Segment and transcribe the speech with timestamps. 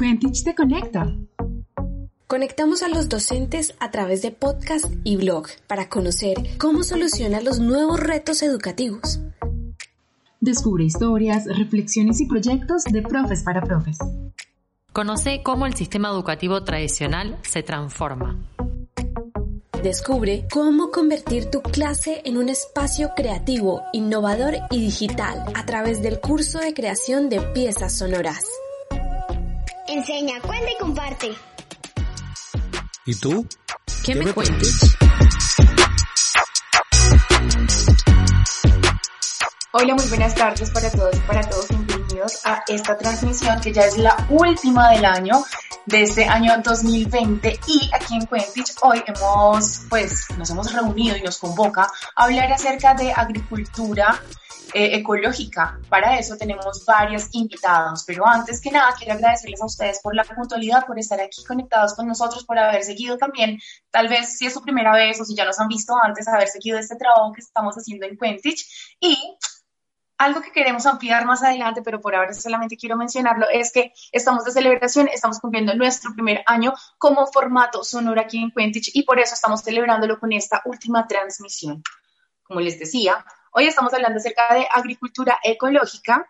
[0.00, 1.14] Quentich te conecta.
[2.26, 7.60] Conectamos a los docentes a través de podcast y blog para conocer cómo solucionan los
[7.60, 9.20] nuevos retos educativos.
[10.40, 13.98] Descubre historias, reflexiones y proyectos de profes para profes.
[14.94, 18.42] Conoce cómo el sistema educativo tradicional se transforma.
[19.82, 26.20] Descubre cómo convertir tu clase en un espacio creativo, innovador y digital a través del
[26.20, 28.46] curso de creación de piezas sonoras.
[29.90, 31.32] Enseña, cuenta y comparte.
[33.06, 33.44] ¿Y tú?
[34.04, 34.96] ¿Qué, me, cuentas?
[39.72, 41.68] Hola, muy buenas tardes para todos y para todos.
[41.70, 45.42] Bienvenidos a esta transmisión que ya es la última del año,
[45.86, 47.58] de este año 2020.
[47.66, 51.82] Y aquí en Quentich hoy hemos, pues, nos hemos reunido y nos convoca
[52.14, 54.22] a hablar acerca de agricultura
[54.74, 55.78] eh, ecológica.
[55.88, 60.24] Para eso tenemos varios invitados, pero antes que nada quiero agradecerles a ustedes por la
[60.24, 63.58] puntualidad, por estar aquí conectados con nosotros, por haber seguido también,
[63.90, 66.48] tal vez si es su primera vez o si ya nos han visto antes, haber
[66.48, 69.36] seguido este trabajo que estamos haciendo en Quentich y
[70.20, 74.44] algo que queremos ampliar más adelante, pero por ahora solamente quiero mencionarlo, es que estamos
[74.44, 79.18] de celebración, estamos cumpliendo nuestro primer año como formato sonoro aquí en Quentich y por
[79.18, 81.82] eso estamos celebrándolo con esta última transmisión.
[82.42, 86.24] Como les decía, Hoy estamos hablando acerca de agricultura ecológica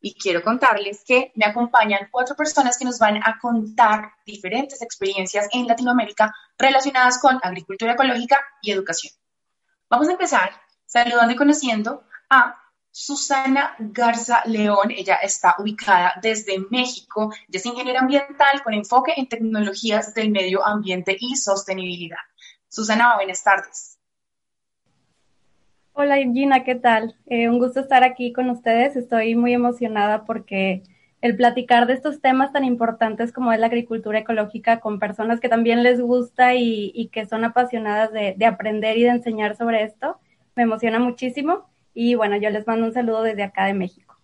[0.00, 5.48] y quiero contarles que me acompañan cuatro personas que nos van a contar diferentes experiencias
[5.52, 9.14] en Latinoamérica relacionadas con agricultura ecológica y educación.
[9.88, 10.50] Vamos a empezar
[10.84, 14.90] saludando y conociendo a Susana Garza León.
[14.90, 17.32] Ella está ubicada desde México.
[17.48, 22.18] Ella es ingeniera ambiental con enfoque en tecnologías del medio ambiente y sostenibilidad.
[22.68, 23.93] Susana, buenas tardes.
[25.96, 27.14] Hola Gina, ¿qué tal?
[27.26, 28.96] Eh, un gusto estar aquí con ustedes.
[28.96, 30.82] Estoy muy emocionada porque
[31.20, 35.48] el platicar de estos temas tan importantes como es la agricultura ecológica con personas que
[35.48, 40.18] también les gusta y, que son apasionadas de, de, aprender y de enseñar sobre esto,
[40.56, 41.70] me emociona muchísimo.
[41.94, 44.16] Y bueno, yo les mando un saludo desde acá de México.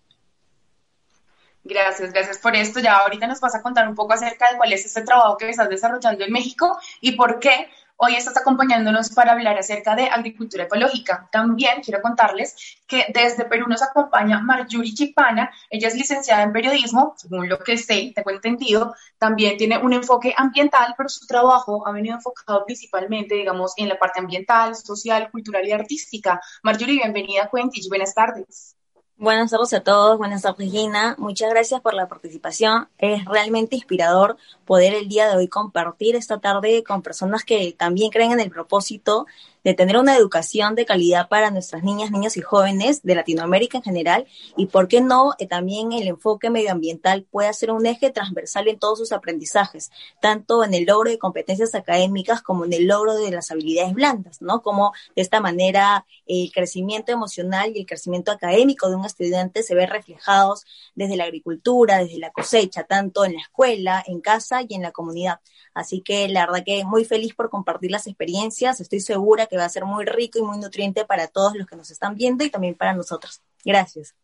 [1.63, 2.81] Gracias, gracias por esto.
[2.81, 5.49] Ya ahorita nos vas a contar un poco acerca de cuál es este trabajo que
[5.49, 7.69] estás desarrollando en México y por qué
[8.03, 11.29] Hoy estás acompañándonos para hablar acerca de agricultura ecológica.
[11.31, 15.51] También quiero contarles que desde Perú nos acompaña Marjorie Chipana.
[15.69, 18.95] Ella es licenciada en periodismo, según lo que sé, tengo entendido.
[19.19, 23.99] También tiene un enfoque ambiental, pero su trabajo ha venido enfocado principalmente, digamos, en la
[23.99, 26.41] parte ambiental, social, cultural y artística.
[26.63, 27.87] Marjorie, bienvenida a.
[27.87, 28.75] Buenas tardes.
[29.21, 32.89] Buenas tardes a todos, buenas tardes Gina, muchas gracias por la participación.
[32.97, 38.09] Es realmente inspirador poder el día de hoy compartir esta tarde con personas que también
[38.09, 39.27] creen en el propósito
[39.63, 43.83] de tener una educación de calidad para nuestras niñas, niños y jóvenes de Latinoamérica en
[43.83, 44.27] general
[44.57, 48.79] y, por qué no, eh, también el enfoque medioambiental puede ser un eje transversal en
[48.79, 49.91] todos sus aprendizajes,
[50.21, 54.41] tanto en el logro de competencias académicas como en el logro de las habilidades blandas,
[54.41, 54.61] ¿no?
[54.61, 59.75] Como de esta manera el crecimiento emocional y el crecimiento académico de un estudiante se
[59.75, 64.75] ve reflejados desde la agricultura, desde la cosecha, tanto en la escuela, en casa y
[64.75, 65.39] en la comunidad.
[65.73, 69.65] Así que la verdad que muy feliz por compartir las experiencias, estoy segura que va
[69.65, 72.49] a ser muy rico y muy nutriente para todos los que nos están viendo y
[72.49, 73.41] también para nosotros.
[73.65, 74.15] Gracias.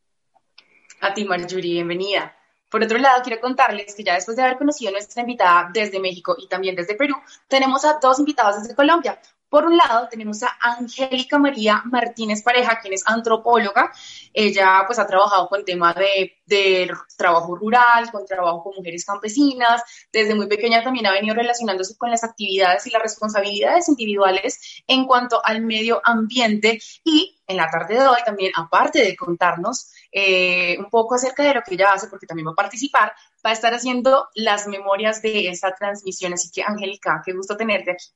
[1.01, 2.33] A ti, Marjorie, bienvenida.
[2.69, 5.99] Por otro lado, quiero contarles que ya después de haber conocido a nuestra invitada desde
[5.99, 7.15] México y también desde Perú,
[7.49, 9.19] tenemos a dos invitados desde Colombia.
[9.50, 13.94] Por un lado, tenemos a Angélica María Martínez Pareja, quien es antropóloga.
[14.34, 19.81] Ella pues ha trabajado con temas de, de, trabajo rural, con trabajo con mujeres campesinas.
[20.12, 25.06] Desde muy pequeña también ha venido relacionándose con las actividades y las responsabilidades individuales en
[25.06, 26.81] cuanto al medio ambiente.
[27.06, 31.53] Y en la tarde de hoy también, aparte de contarnos eh, un poco acerca de
[31.53, 33.13] lo que ella hace, porque también va a participar,
[33.46, 36.34] va a estar haciendo las memorias de esta transmisión.
[36.34, 38.07] Así que, Angélica, qué gusto tenerte aquí.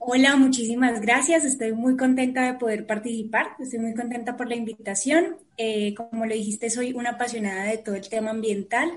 [0.00, 1.44] Hola, muchísimas gracias.
[1.44, 3.48] Estoy muy contenta de poder participar.
[3.58, 5.36] Estoy muy contenta por la invitación.
[5.56, 8.90] Eh, como lo dijiste, soy una apasionada de todo el tema ambiental.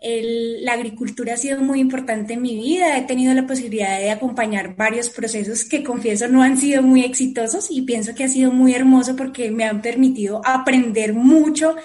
[0.00, 2.98] la agricultura ha sido muy importante en mi vida.
[2.98, 7.68] He tenido la posibilidad de acompañar varios procesos que confieso no han sido muy exitosos
[7.70, 11.76] y pienso que ha sido muy hermoso porque me han permitido aprender mucho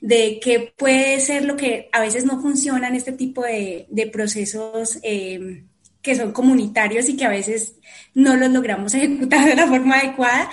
[0.00, 4.98] de qué puede ser lo que a veces no funciona en este tipo de, procesos.
[5.02, 5.64] Eh,
[6.02, 7.76] que son comunitarios y que a veces
[8.14, 10.50] no los logramos ejecutar de la forma adecuada.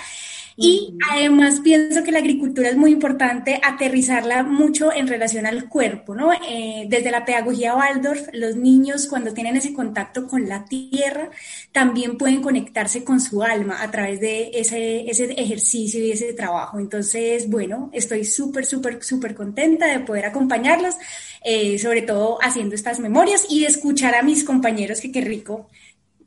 [0.60, 6.16] Y además pienso que la agricultura es muy importante aterrizarla mucho en relación al cuerpo,
[6.16, 6.32] ¿no?
[6.32, 11.30] Eh, desde la pedagogía Waldorf, los niños cuando tienen ese contacto con la tierra
[11.70, 16.80] también pueden conectarse con su alma a través de ese, ese ejercicio y ese trabajo.
[16.80, 20.96] Entonces, bueno, estoy súper, súper, súper contenta de poder acompañarlos,
[21.44, 25.68] eh, sobre todo haciendo estas memorias y de escuchar a mis compañeros, que qué rico,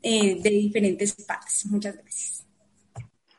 [0.02, 1.66] eh, de diferentes partes.
[1.66, 2.31] Muchas gracias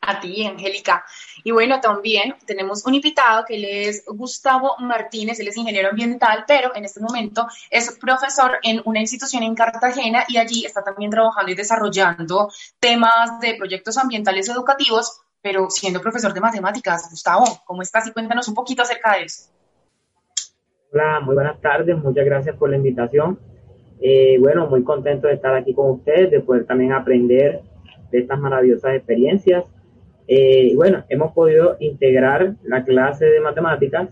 [0.06, 1.04] a ti, Angélica.
[1.44, 6.44] Y bueno, también tenemos un invitado que él es Gustavo Martínez, él es ingeniero ambiental,
[6.48, 11.12] pero en este momento es profesor en una institución en Cartagena y allí está también
[11.12, 17.10] trabajando y desarrollando temas de proyectos ambientales educativos, pero siendo profesor de matemáticas.
[17.10, 18.08] Gustavo, ¿cómo estás?
[18.08, 19.50] Y cuéntanos un poquito acerca de eso.
[20.92, 23.40] Hola, muy buenas tardes, muchas gracias por la invitación.
[24.00, 27.62] Eh, bueno, muy contento de estar aquí con ustedes, de poder también aprender
[28.12, 29.64] de estas maravillosas experiencias
[30.28, 34.10] eh, bueno, hemos podido integrar la clase de matemáticas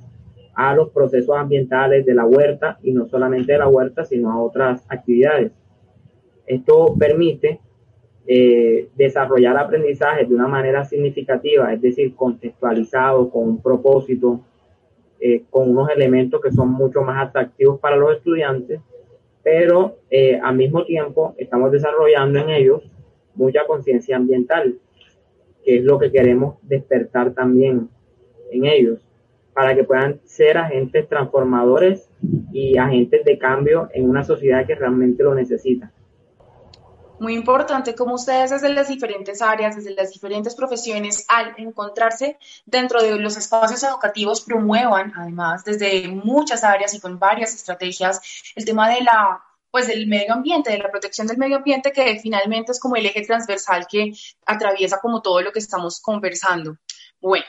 [0.54, 4.42] a los procesos ambientales de la huerta y no solamente de la huerta, sino a
[4.42, 5.52] otras actividades.
[6.46, 7.60] Esto permite
[8.28, 14.42] eh, desarrollar aprendizaje de una manera significativa, es decir, contextualizado, con un propósito,
[15.20, 18.82] eh, con unos elementos que son mucho más atractivos para los estudiantes,
[19.44, 19.96] pero
[20.44, 22.84] al mismo tiempo estamos desarrollando en ellos
[23.34, 24.78] mucha conciencia ambiental
[25.64, 27.90] que es lo que queremos despertar también
[28.52, 29.00] en ellos,
[29.54, 32.10] para que puedan ser agentes transformadores
[32.52, 35.92] y agentes de cambio en una sociedad que realmente lo necesita.
[37.20, 43.00] Muy importante como ustedes desde las diferentes áreas, desde las diferentes profesiones, al encontrarse dentro
[43.00, 48.22] de los espacios educativos, promuevan además desde muchas áreas y con varias estrategias
[48.56, 49.40] el tema de la
[49.72, 53.06] pues del medio ambiente, de la protección del medio ambiente, que finalmente es como el
[53.06, 54.14] eje transversal que
[54.46, 56.78] atraviesa como todo lo que estamos conversando.
[57.22, 57.46] Bueno,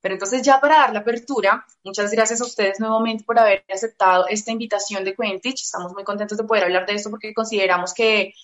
[0.00, 4.26] pero entonces ya para dar la apertura, muchas gracias a ustedes nuevamente por haber aceptado
[4.26, 5.62] esta invitación de Quentich.
[5.62, 8.34] Estamos muy contentos de poder hablar de esto porque consideramos que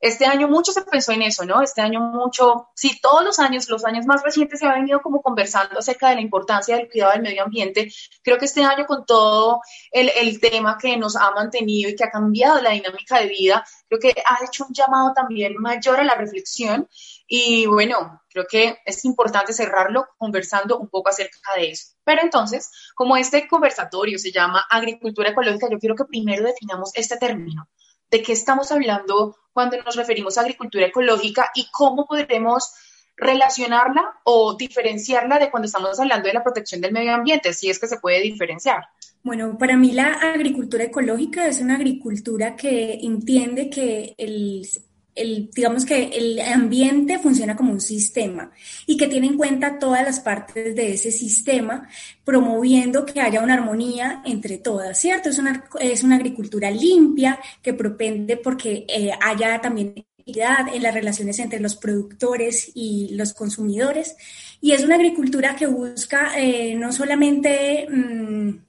[0.00, 1.62] este año mucho se pensó en eso, ¿no?
[1.62, 5.22] Este año mucho, sí, todos los años, los años más recientes se ha venido como
[5.22, 7.90] conversando acerca de la importancia del cuidado del medio ambiente.
[8.22, 9.60] Creo que este año con todo
[9.90, 13.64] el, el tema que nos ha mantenido y que ha cambiado la dinámica de vida,
[13.88, 16.88] creo que ha hecho un llamado también mayor a la reflexión
[17.26, 21.94] y bueno, creo que es importante cerrarlo conversando un poco acerca de eso.
[22.04, 27.16] Pero entonces, como este conversatorio se llama agricultura ecológica, yo quiero que primero definamos este
[27.16, 27.68] término
[28.10, 32.74] de qué estamos hablando cuando nos referimos a agricultura ecológica y cómo podremos
[33.16, 37.78] relacionarla o diferenciarla de cuando estamos hablando de la protección del medio ambiente, si es
[37.78, 38.84] que se puede diferenciar.
[39.22, 44.68] Bueno, para mí la agricultura ecológica es una agricultura que entiende que el,
[45.16, 48.50] el, digamos que el ambiente funciona como un sistema
[48.86, 51.88] y que tiene en cuenta todas las partes de ese sistema,
[52.24, 55.30] promoviendo que haya una armonía entre todas, ¿cierto?
[55.30, 61.38] Es una, es una agricultura limpia que propende porque eh, haya también en las relaciones
[61.38, 64.16] entre los productores y los consumidores.
[64.60, 67.86] Y es una agricultura que busca eh, no solamente...
[67.88, 68.65] Mm,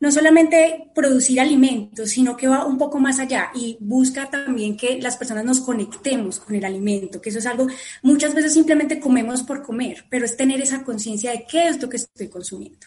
[0.00, 5.00] no solamente producir alimentos, sino que va un poco más allá y busca también que
[5.00, 7.66] las personas nos conectemos con el alimento, que eso es algo,
[8.02, 11.88] muchas veces simplemente comemos por comer, pero es tener esa conciencia de qué es lo
[11.88, 12.86] que estoy consumiendo.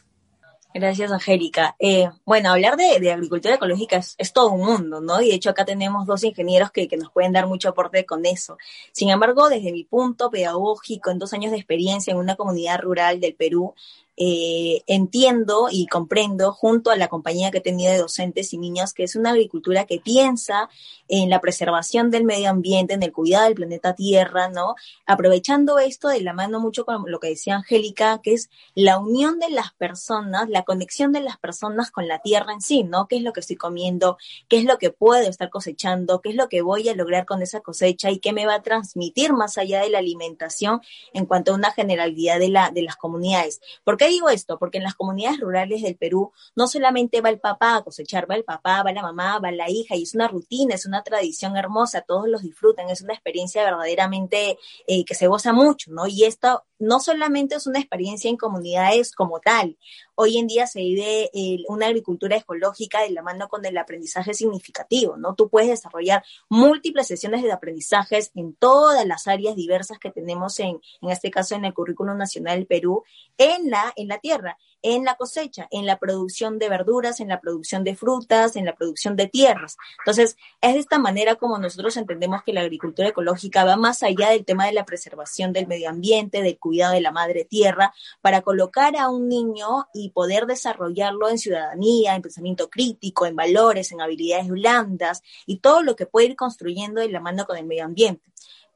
[0.74, 1.76] Gracias, Angélica.
[1.80, 5.22] Eh, bueno, hablar de, agricultura ecológica es, todo un mundo, ¿no?
[5.22, 8.26] Y de hecho acá tenemos dos ingenieros que, que, nos pueden dar mucho aporte con
[8.26, 8.58] eso.
[8.94, 13.20] Sin embargo, desde mi punto pedagógico, en dos años de experiencia en una comunidad rural
[13.20, 13.74] del Perú,
[14.18, 18.94] eh, entiendo y comprendo junto a la compañía que he tenido de docentes y niños
[18.94, 20.70] que es una agricultura que piensa
[21.08, 24.76] en la preservación del medio ambiente, en el cuidado del planeta Tierra, ¿no?
[25.06, 29.40] Aprovechando esto de la mano mucho con lo que decía Angélica, que es la unión
[29.40, 33.08] de las personas, la conexión de las personas con la tierra en sí, ¿no?
[33.08, 34.18] ¿Qué es lo que estoy comiendo?
[34.48, 36.22] ¿Qué es lo que puedo estar cosechando?
[36.22, 38.12] ¿Qué es lo que voy a lograr con esa cosecha?
[38.12, 40.82] ¿Y qué me va a transmitir más allá de la alimentación
[41.14, 43.62] en cuanto a una generalidad de, la, de las comunidades?
[43.84, 44.58] Porque digo esto?
[44.58, 48.36] Porque en las comunidades rurales del Perú no solamente va el papá a cosechar, va
[48.36, 51.58] el papá, va la mamá, va la hija, y es una rutina, es una tradición
[51.58, 56.08] hermosa, todos los disfrutan, es una experiencia verdaderamente eh, que se goza mucho, ¿no?
[56.08, 59.78] Y esto no solamente es una experiencia en comunidades como tal,
[60.22, 64.36] hoy en día se vive eh, una agricultura ecológica de la mano con el aprendizaje
[64.36, 65.34] significativo, ¿no?
[65.34, 70.80] Tú puedes desarrollar múltiples sesiones de aprendizajes en todas las áreas diversas que tenemos en,
[71.02, 73.04] en este caso en el currículum nacional del Perú,
[73.40, 77.40] en la en la tierra, en la cosecha, en la producción de verduras, en la
[77.40, 79.78] producción de frutas, en la producción de tierras.
[80.00, 84.30] Entonces, es de esta manera como nosotros entendemos que la agricultura ecológica va más allá
[84.30, 88.42] del tema de la preservación del medio ambiente, del cuidado de la madre tierra, para
[88.42, 94.02] colocar a un niño y poder desarrollarlo en ciudadanía, en pensamiento crítico, en valores, en
[94.02, 97.86] habilidades blandas y todo lo que puede ir construyendo de la mano con el medio
[97.86, 98.32] ambiente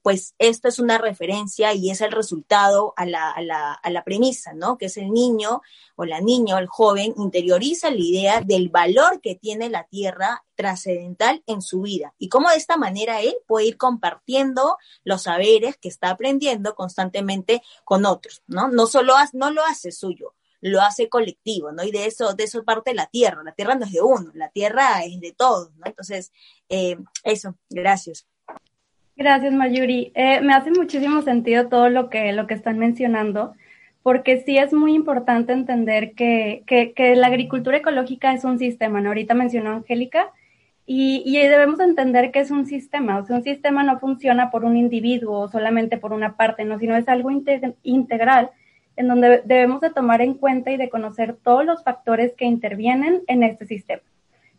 [0.05, 4.03] pues esto es una referencia y es el resultado a la, a, la, a la,
[4.03, 4.77] premisa, ¿no?
[4.77, 5.63] Que es el niño
[5.95, 10.45] o la niña o el joven interioriza la idea del valor que tiene la tierra
[10.53, 15.75] trascendental en su vida y cómo de esta manera él puede ir compartiendo los saberes
[15.77, 18.67] que está aprendiendo constantemente con otros, ¿no?
[18.67, 21.83] No solo no lo hace suyo, lo hace colectivo, ¿no?
[21.83, 23.41] Y de eso, de eso parte la tierra.
[23.43, 25.87] La tierra no es de uno, la tierra es de todos, ¿no?
[25.87, 26.31] Entonces,
[26.69, 28.27] eh, eso, gracias.
[29.17, 30.11] Gracias, Mayuri.
[30.13, 33.53] Eh, me hace muchísimo sentido todo lo que, lo que están mencionando,
[34.03, 38.99] porque sí es muy importante entender que, que, la agricultura ecológica es un sistema.
[38.99, 40.31] Ahorita mencionó Angélica,
[40.85, 44.65] y, y, debemos entender que es un sistema, o sea, un sistema no funciona por
[44.65, 46.77] un individuo o solamente por una parte, ¿no?
[46.77, 47.31] Sino es algo
[47.83, 48.51] integral
[48.95, 53.23] en donde debemos de tomar en cuenta y de conocer todos los factores que intervienen
[53.27, 54.03] en este sistema.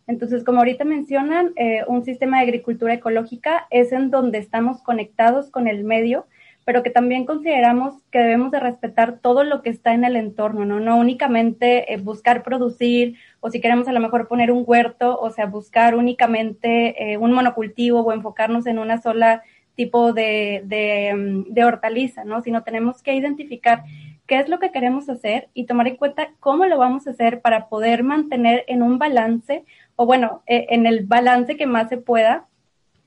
[0.07, 5.51] Entonces, como ahorita mencionan, eh, un sistema de agricultura ecológica es en donde estamos conectados
[5.51, 6.25] con el medio,
[6.63, 10.65] pero que también consideramos que debemos de respetar todo lo que está en el entorno,
[10.65, 10.79] ¿no?
[10.79, 15.29] No únicamente eh, buscar producir o si queremos a lo mejor poner un huerto, o
[15.29, 19.43] sea, buscar únicamente eh, un monocultivo o enfocarnos en una sola
[19.75, 22.41] tipo de, de, mm, de hortaliza, ¿no?
[22.41, 23.83] Sino tenemos que identificar
[24.25, 27.41] qué es lo que queremos hacer y tomar en cuenta cómo lo vamos a hacer
[27.41, 29.63] para poder mantener en un balance
[29.97, 32.45] o bueno, eh, en el balance que más se pueda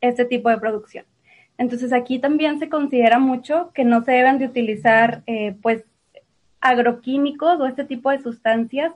[0.02, 1.06] este tipo de producción.
[1.56, 5.84] Entonces aquí también se considera mucho que no se deben de utilizar eh, pues
[6.60, 8.92] agroquímicos o este tipo de sustancias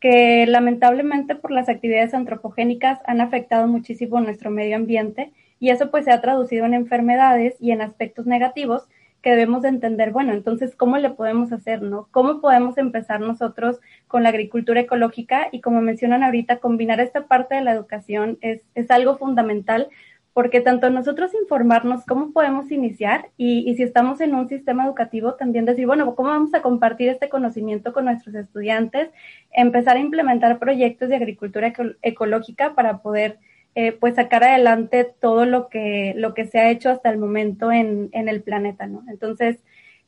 [0.00, 6.04] que lamentablemente por las actividades antropogénicas han afectado muchísimo nuestro medio ambiente y eso pues
[6.04, 8.88] se ha traducido en enfermedades y en aspectos negativos
[9.26, 12.06] que debemos de entender, bueno, entonces, ¿cómo le podemos hacer, no?
[12.12, 15.48] ¿Cómo podemos empezar nosotros con la agricultura ecológica?
[15.50, 19.88] Y como mencionan ahorita, combinar esta parte de la educación es, es algo fundamental
[20.32, 25.34] porque tanto nosotros informarnos cómo podemos iniciar y, y, si estamos en un sistema educativo,
[25.34, 29.08] también decir, bueno, ¿cómo vamos a compartir este conocimiento con nuestros estudiantes?
[29.50, 33.40] Empezar a implementar proyectos de agricultura ecológica para poder
[33.76, 37.70] eh, pues sacar adelante todo lo que, lo que se ha hecho hasta el momento
[37.70, 39.04] en, en el planeta, ¿no?
[39.06, 39.58] Entonces,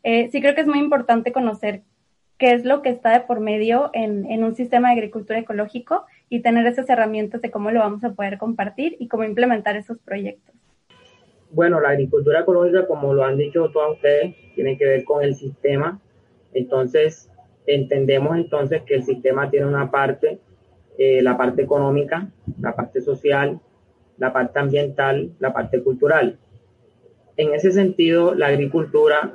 [0.04, 1.82] eh, sí creo que es muy importante conocer
[2.38, 6.06] qué es lo que está de por medio en, en, un sistema de agricultura ecológico
[6.30, 9.98] y tener esas herramientas de cómo lo vamos a poder compartir y cómo implementar esos
[9.98, 10.54] proyectos.
[11.50, 15.34] Bueno, la agricultura ecológica, como lo han dicho todos ustedes, tiene que ver con el
[15.34, 16.00] sistema.
[16.54, 17.30] Entonces,
[17.66, 20.40] entendemos entonces que el sistema tiene una parte
[20.98, 22.28] eh, la parte económica,
[22.60, 23.60] la parte social,
[24.16, 26.38] la parte ambiental, la parte cultural.
[27.36, 29.32] En ese sentido, la agricultura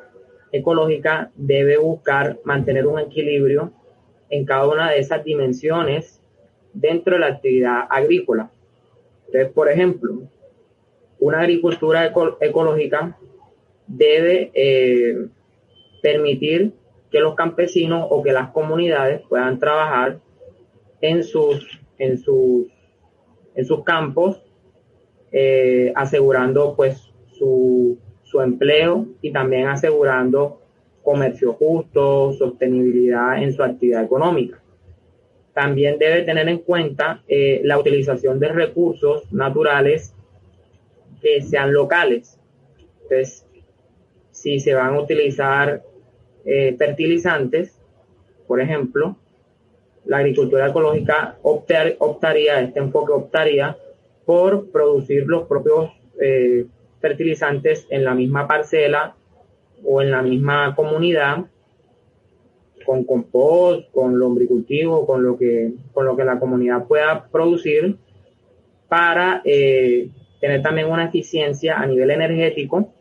[0.51, 3.71] ecológica debe buscar mantener un equilibrio
[4.29, 6.21] en cada una de esas dimensiones
[6.73, 8.51] dentro de la actividad agrícola.
[9.27, 10.23] Entonces, por ejemplo,
[11.19, 13.17] una agricultura ecológica
[13.87, 15.27] debe eh,
[16.01, 16.73] permitir
[17.09, 20.19] que los campesinos o que las comunidades puedan trabajar
[21.03, 22.67] en sus, en sus,
[23.55, 24.41] en sus campos,
[25.33, 30.61] eh, asegurando pues su, su empleo y también asegurando
[31.03, 34.63] comercio justo, sostenibilidad en su actividad económica.
[35.53, 40.15] También debe tener en cuenta eh, la utilización de recursos naturales
[41.21, 42.39] que sean locales.
[43.03, 43.45] Entonces,
[44.31, 45.83] si se van a utilizar
[46.45, 47.77] eh, fertilizantes,
[48.47, 49.17] por ejemplo,
[50.05, 53.77] la agricultura ecológica optaría, este enfoque optaría
[54.25, 55.91] por producir los propios
[56.21, 56.65] eh,
[56.99, 59.15] fertilizantes en la misma parcela
[59.83, 61.45] o en la misma comunidad
[62.85, 67.97] con compost, con lombricultivo, con lo que, con lo que la comunidad pueda producir
[68.89, 70.09] para eh,
[70.41, 72.93] tener también una eficiencia a nivel energético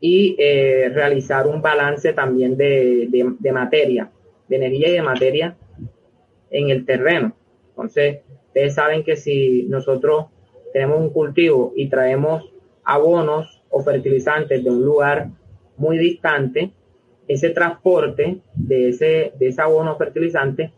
[0.00, 4.08] y eh, realizar un balance también de, de materia
[4.48, 5.56] de energía y de materia
[6.50, 7.34] en el terreno.
[7.70, 10.26] Entonces, ustedes saben que si nosotros
[10.72, 12.44] tenemos un cultivo y traemos
[12.84, 15.28] abonos o fertilizantes de un lugar
[15.76, 16.72] muy distante,
[17.26, 20.72] ese transporte de ese, de ese abono fertilizante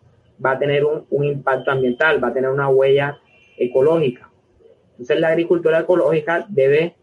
[0.45, 3.19] va a tener un, impacto ambiental, va a tener una huella
[3.57, 4.31] ecológica.
[4.93, 6.97] Entonces la agricultura ecológica debe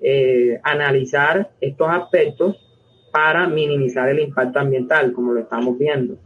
[0.00, 2.61] eh, analizar estos aspectos
[3.12, 6.16] para minimizar el impacto ambiental, como lo estamos viendo.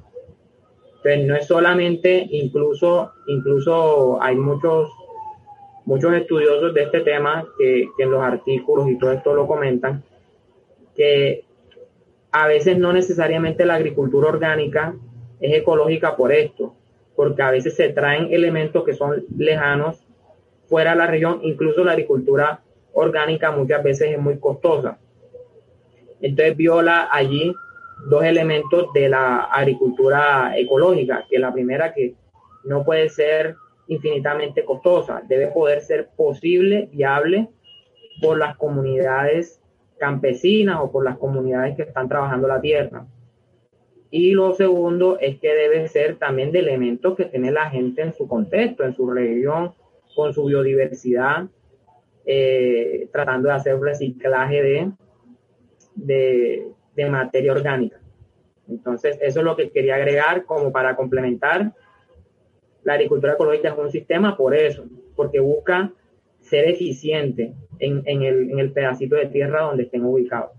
[0.96, 4.90] Entonces, no es solamente, incluso, incluso hay muchos,
[5.84, 10.02] muchos estudiosos de este tema que, que en los artículos y todo esto lo comentan,
[10.94, 11.44] que
[12.30, 14.94] a veces no necesariamente la agricultura orgánica
[15.40, 16.74] es ecológica por esto,
[17.14, 20.04] porque a veces se traen elementos que son lejanos
[20.68, 22.60] fuera de la región, incluso la agricultura
[22.92, 24.98] orgánica muchas veces es muy costosa.
[26.20, 27.54] Entonces viola allí
[28.08, 32.14] dos elementos de la agricultura ecológica, que la primera que
[32.64, 33.56] no puede ser
[33.88, 37.48] infinitamente costosa, debe poder ser posible, viable
[38.20, 39.60] por las comunidades
[39.98, 43.06] campesinas o por las comunidades que están trabajando la tierra.
[44.10, 48.14] Y lo segundo es que debe ser también de elementos que tiene la gente en
[48.14, 49.74] su contexto, en su región,
[50.14, 51.46] con su biodiversidad,
[52.24, 54.90] eh, tratando de hacer reciclaje de,
[55.96, 57.98] de, de materia orgánica.
[58.68, 61.72] Entonces, eso es lo que quería agregar como para complementar.
[62.84, 64.84] La agricultura ecológica es un sistema por eso,
[65.16, 65.92] porque busca
[66.40, 70.52] ser eficiente en, en, el, en el pedacito de tierra donde estén ubicados.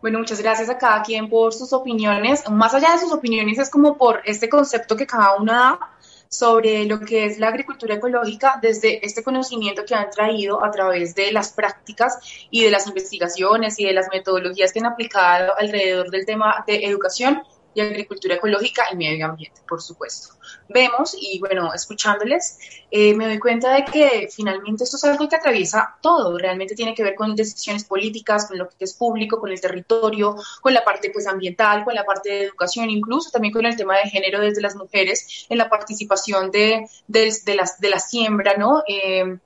[0.00, 2.48] Bueno, muchas gracias a cada quien por sus opiniones.
[2.50, 5.80] Más allá de sus opiniones, es como por este concepto que cada uno da
[6.28, 11.14] sobre lo que es la agricultura ecológica desde este conocimiento que han traído a través
[11.14, 12.18] de las prácticas
[12.50, 16.84] y de las investigaciones y de las metodologías que han aplicado alrededor del tema de
[16.84, 17.42] educación
[17.76, 20.34] y agricultura ecológica y medio ambiente, por supuesto.
[20.68, 22.58] Vemos y bueno, escuchándoles,
[22.90, 26.94] eh, me doy cuenta de que finalmente esto es algo que atraviesa todo, realmente tiene
[26.94, 30.82] que ver con decisiones políticas, con lo que es público, con el territorio, con la
[30.84, 34.40] parte pues ambiental, con la parte de educación, incluso también con el tema de género
[34.40, 38.82] desde las mujeres en la participación de, de, las, de la siembra, ¿no?
[38.88, 39.38] Eh,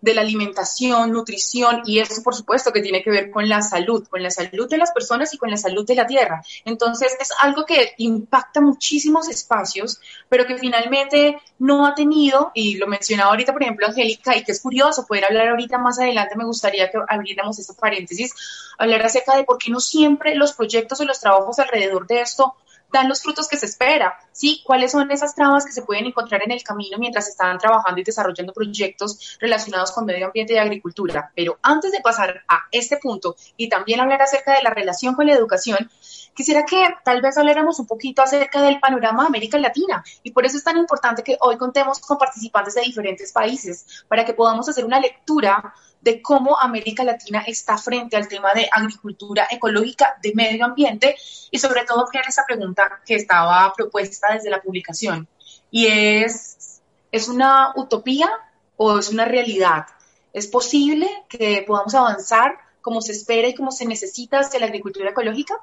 [0.00, 4.06] de la alimentación, nutrición y eso por supuesto que tiene que ver con la salud,
[4.08, 6.42] con la salud de las personas y con la salud de la tierra.
[6.64, 12.86] Entonces es algo que impacta muchísimos espacios, pero que finalmente no ha tenido, y lo
[12.86, 16.44] mencionaba ahorita por ejemplo Angélica, y que es curioso poder hablar ahorita más adelante, me
[16.44, 18.34] gustaría que abriéramos ese paréntesis,
[18.78, 22.54] hablar acerca de por qué no siempre los proyectos o los trabajos alrededor de esto
[22.92, 24.62] dan los frutos que se espera, ¿sí?
[24.64, 28.04] ¿Cuáles son esas trabas que se pueden encontrar en el camino mientras están trabajando y
[28.04, 31.32] desarrollando proyectos relacionados con medio ambiente y agricultura?
[31.34, 35.26] Pero antes de pasar a este punto y también hablar acerca de la relación con
[35.26, 35.90] la educación,
[36.34, 40.46] quisiera que tal vez habláramos un poquito acerca del panorama de América Latina y por
[40.46, 44.68] eso es tan importante que hoy contemos con participantes de diferentes países para que podamos
[44.68, 50.32] hacer una lectura de cómo América Latina está frente al tema de agricultura ecológica, de
[50.34, 51.16] medio ambiente
[51.50, 55.28] y sobre todo crear esa pregunta que estaba propuesta desde la publicación
[55.70, 56.80] y es,
[57.12, 58.30] ¿es una utopía
[58.76, 59.86] o es una realidad?
[60.32, 65.10] ¿Es posible que podamos avanzar como se espera y como se necesita hacia la agricultura
[65.10, 65.60] ecológica?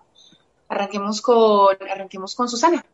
[0.69, 2.86] Arranquemos con, arranquemos con Susana.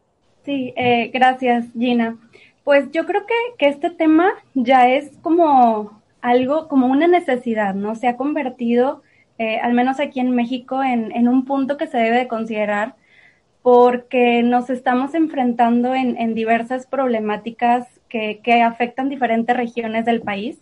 [0.45, 2.17] Sí, eh, gracias Gina.
[2.63, 7.95] Pues yo creo que, que este tema ya es como algo como una necesidad, ¿no?
[7.95, 9.03] Se ha convertido,
[9.38, 12.95] eh, al menos aquí en México, en, un punto que se debe de considerar
[13.62, 20.59] porque nos estamos enfrentando en, diversas problemáticas que, afectan diferentes regiones del país.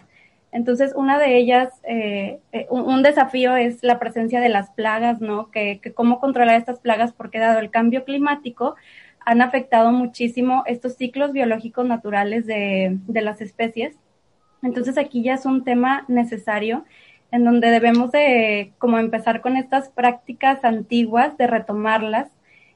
[0.51, 5.51] Entonces, una de ellas, eh, eh, un, desafío es la presencia de las plagas, ¿no?
[5.51, 8.75] Que, cómo controlar estas plagas, porque dado el cambio climático,
[9.19, 13.95] han afectado muchísimo estos ciclos biológicos naturales de las especies
[14.61, 16.85] entonces aquí ya es un tema necesario
[17.31, 22.29] en donde debemos de como empezar con estas prácticas antiguas, de retomarlas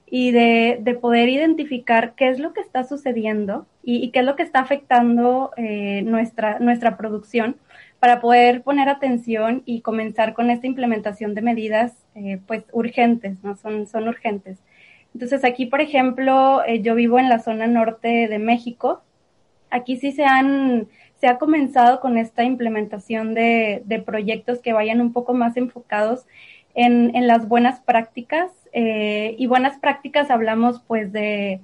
[0.08, 4.26] y de, de poder identificar qué es lo que está sucediendo y, y qué es
[4.26, 7.58] lo que está afectando eh, nuestra, nuestra producción
[8.00, 13.56] para poder poner atención y comenzar con esta implementación de medidas eh, pues urgentes, ¿no?
[13.56, 14.60] Son, son urgentes.
[15.14, 19.02] Entonces aquí, por ejemplo, eh, yo vivo en la zona norte de México.
[19.72, 20.88] Aquí sí se han
[21.20, 26.26] se ha comenzado con esta implementación de, de proyectos que vayan un poco más enfocados
[26.76, 28.52] en, en las buenas prácticas.
[28.74, 31.62] Eh, y buenas prácticas hablamos pues de,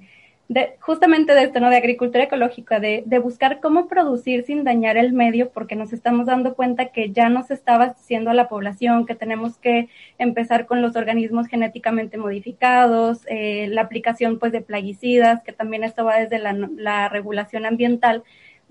[0.48, 1.68] de, justamente de esto, ¿no?
[1.68, 6.26] De agricultura ecológica, de, de, buscar cómo producir sin dañar el medio, porque nos estamos
[6.26, 9.88] dando cuenta que ya no se está a la población, que tenemos que
[10.18, 16.04] empezar con los organismos genéticamente modificados, eh, la aplicación pues de plaguicidas, que también esto
[16.04, 18.24] va desde la regulación ambiental,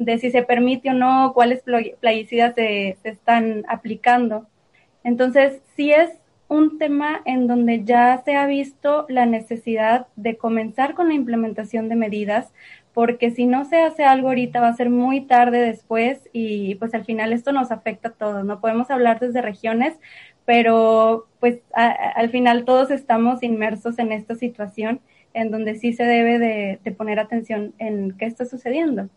[0.03, 1.63] de si se permite o no, cuáles
[1.99, 4.47] plaguicidas se, están aplicando.
[5.03, 6.09] Entonces, sí es
[6.47, 11.87] un tema en donde ya se ha visto la necesidad de comenzar con la implementación
[11.87, 12.51] de medidas,
[12.93, 16.93] porque si no se hace algo ahorita va a ser muy tarde después y pues
[16.93, 18.43] al final esto nos afecta a todos.
[18.43, 19.97] No podemos hablar desde regiones,
[20.45, 24.99] pero pues al final todos estamos inmersos en esta situación
[25.33, 29.09] en donde sí se debe de, poner atención en qué está sucediendo.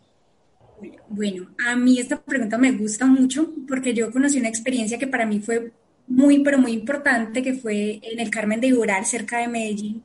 [1.09, 5.25] Bueno, a mí esta pregunta me gusta mucho porque yo conocí una experiencia que para
[5.25, 5.71] mí fue
[6.07, 10.03] muy, pero muy importante, que fue en el Carmen de Iboral, cerca de Medellín.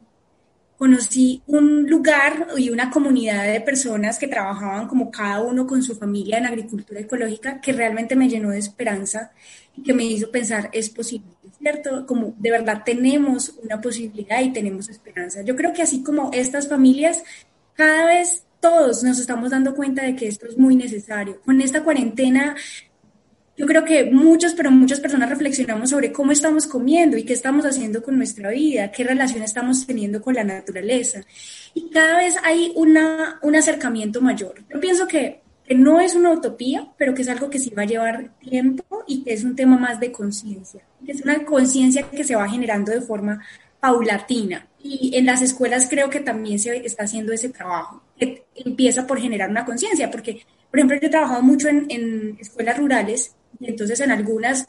[0.78, 5.94] Conocí un lugar y una comunidad de personas que trabajaban como cada uno con su
[5.94, 9.32] familia en agricultura ecológica que realmente me llenó de esperanza
[9.76, 11.26] y que me hizo pensar, es posible,
[11.58, 12.06] ¿cierto?
[12.06, 15.42] Como de verdad tenemos una posibilidad y tenemos esperanza.
[15.42, 17.22] Yo creo que así como estas familias,
[17.74, 21.40] cada vez todos nos estamos dando cuenta de que esto es muy necesario.
[21.42, 22.54] Con esta cuarentena
[23.60, 27.66] yo creo que muchos, pero muchas personas reflexionamos sobre cómo estamos comiendo y qué estamos
[27.66, 31.20] haciendo con nuestra vida, qué relación estamos teniendo con la naturaleza.
[31.74, 34.54] Y cada vez hay una, un acercamiento mayor.
[34.72, 37.82] Yo pienso que, que no es una utopía, pero que es algo que sí va
[37.82, 42.24] a llevar tiempo y que es un tema más de conciencia, es una conciencia que
[42.24, 43.44] se va generando de forma
[43.78, 44.69] paulatina.
[44.82, 49.20] Y en las escuelas creo que también se está haciendo ese trabajo, que empieza por
[49.20, 54.00] generar una conciencia, porque, por ejemplo, yo he trabajado mucho en, escuelas rurales y entonces
[54.00, 54.66] en algunas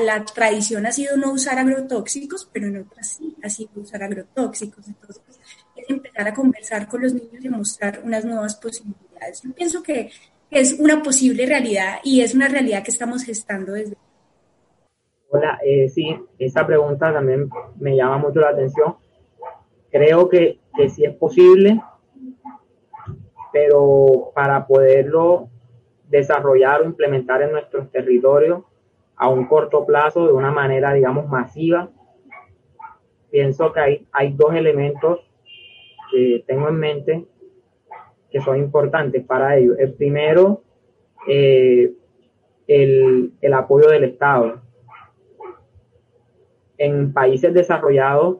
[0.00, 4.86] la tradición ha sido no usar agrotóxicos, pero en otras sí ha sido usar agrotóxicos.
[4.86, 5.22] Entonces
[5.74, 9.42] es empezar a conversar con los niños y mostrar unas nuevas posibilidades.
[9.42, 10.10] Yo pienso que
[10.50, 13.96] es una posible realidad y es una realidad que estamos gestando desde...
[15.30, 18.96] Hola, eh, sí, esa pregunta también me llama mucho la atención.
[19.90, 21.80] Creo que, que sí es posible,
[23.52, 25.48] pero para poderlo
[26.08, 28.62] desarrollar o implementar en nuestros territorios
[29.16, 31.90] a un corto plazo de una manera, digamos, masiva.
[33.30, 35.20] Pienso que hay, hay dos elementos
[36.10, 37.26] que tengo en mente
[38.30, 39.76] que son importantes para ello.
[39.78, 40.62] El primero,
[41.26, 41.92] eh,
[42.66, 44.62] el, el apoyo del Estado.
[46.76, 48.38] En países desarrollados,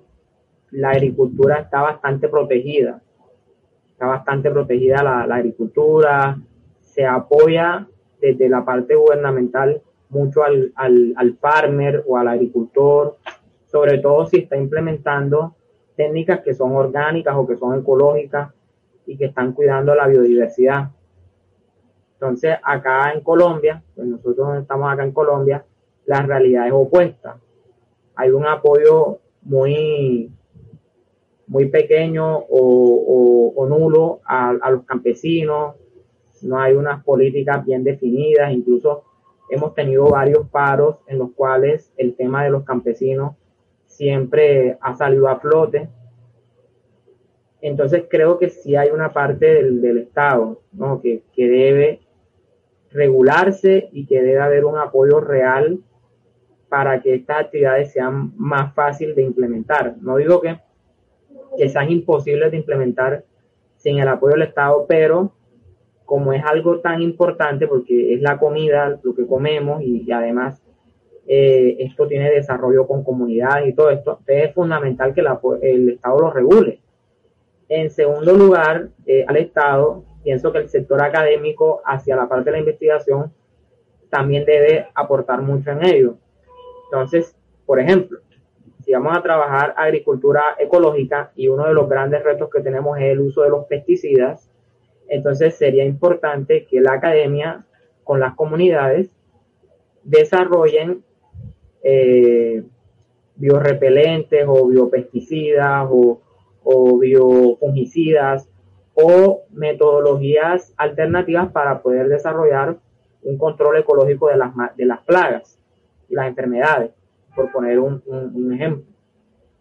[0.70, 3.00] la agricultura está bastante protegida.
[3.90, 6.38] Está bastante protegida la, agricultura,
[6.81, 7.87] se apoya
[8.20, 13.16] desde la parte gubernamental mucho al, al, farmer o al agricultor,
[13.66, 15.57] sobre todo si está implementando
[15.96, 18.52] técnicas que son orgánicas o que son ecológicas
[19.04, 20.90] y que están cuidando la biodiversidad.
[22.14, 25.64] Entonces, acá en Colombia, pues nosotros estamos acá en Colombia,
[26.07, 27.38] la realidad es opuesta.
[28.16, 30.33] Hay un apoyo muy,
[31.48, 35.74] muy pequeño o, nulo a, a, los campesinos,
[36.42, 39.04] no hay unas políticas bien definidas, incluso
[39.50, 43.34] hemos tenido varios paros en los cuales el tema de los campesinos
[43.87, 45.88] siempre ha salido a flote.
[47.61, 51.00] Entonces creo que sí hay una parte del, Estado ¿no?
[51.00, 52.00] que, que debe
[52.90, 55.80] regularse y que debe haber un apoyo real
[56.68, 59.96] para que estas actividades sean más fáciles de implementar.
[60.00, 60.58] No digo que,
[61.57, 63.24] que sean imposibles de implementar
[63.77, 65.33] sin el apoyo del Estado, pero
[66.05, 70.62] como es algo tan importante porque es la comida, lo que comemos y, además
[71.27, 76.31] eh, esto tiene desarrollo con comunidades y todo esto, es fundamental que el Estado lo
[76.31, 76.81] regule.
[77.68, 82.53] En segundo lugar, eh, al Estado, pienso que el sector académico hacia la parte de
[82.53, 83.31] la investigación
[84.09, 86.14] también debe aportar mucho en ello.
[86.85, 88.20] Entonces, por ejemplo,
[88.88, 93.05] si vamos a trabajar agricultura ecológica y uno de los grandes retos que tenemos es
[93.05, 94.51] el uso de los pesticidas,
[95.11, 97.66] entonces sería importante que la academia
[98.03, 99.14] con las comunidades
[100.05, 101.05] desarrollen
[101.83, 102.62] eh,
[103.37, 106.22] biorepelentes o biopesticidas o,
[106.64, 108.48] o biofungicidas
[108.94, 112.79] o metodologías alternativas para poder desarrollar
[113.22, 115.61] un control ecológico de las, de las plagas
[116.09, 116.92] y las enfermedades,
[117.38, 118.83] por poner un, un ejemplo.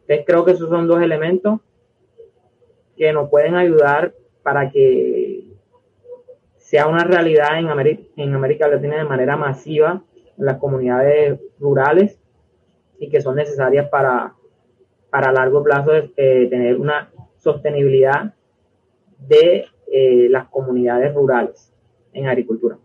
[0.02, 1.60] Entonces creo que esos son dos elementos
[2.96, 5.44] que nos pueden ayudar para que
[6.58, 12.20] sea una realidad en América, en América Latina de manera masiva en las comunidades rurales
[12.98, 14.34] y que son necesarias para,
[15.12, 18.34] para largo plazo eh, tener una sostenibilidad
[19.20, 21.72] de eh, las comunidades rurales
[22.12, 22.80] en agricultura.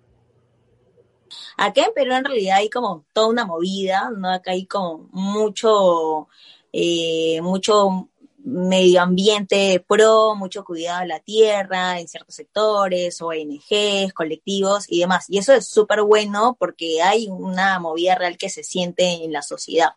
[1.56, 4.30] Acá en Perú en realidad hay como toda una movida, ¿no?
[4.30, 6.28] Acá hay como mucho,
[6.72, 8.08] eh, mucho
[8.44, 15.26] medio ambiente pro, mucho cuidado a la tierra en ciertos sectores, ONGs, colectivos y demás.
[15.28, 19.42] Y eso es súper bueno porque hay una movida real que se siente en la
[19.42, 19.90] sociedad.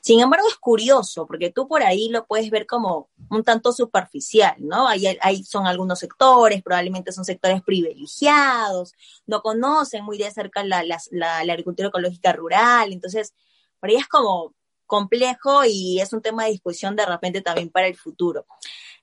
[0.00, 4.56] Sin embargo, es curioso porque tú por ahí lo puedes ver como un tanto superficial,
[4.58, 4.88] ¿no?
[4.88, 8.94] Ahí, ahí son algunos sectores, probablemente son sectores privilegiados,
[9.26, 13.34] no conocen muy de cerca la, la, agricultura ecológica rural, entonces
[13.80, 14.54] por ahí es como
[14.86, 18.46] complejo y es un tema de discusión de repente también para el futuro.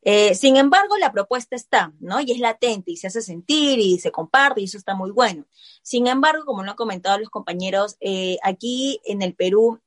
[0.01, 2.19] Eh, sin embargo, la propuesta está, ¿no?
[2.19, 5.45] Y es latente y se hace sentir y se comparte y eso está muy bueno.
[5.81, 9.79] Sin embargo, como lo han comentado los compañeros, eh, aquí en el Perú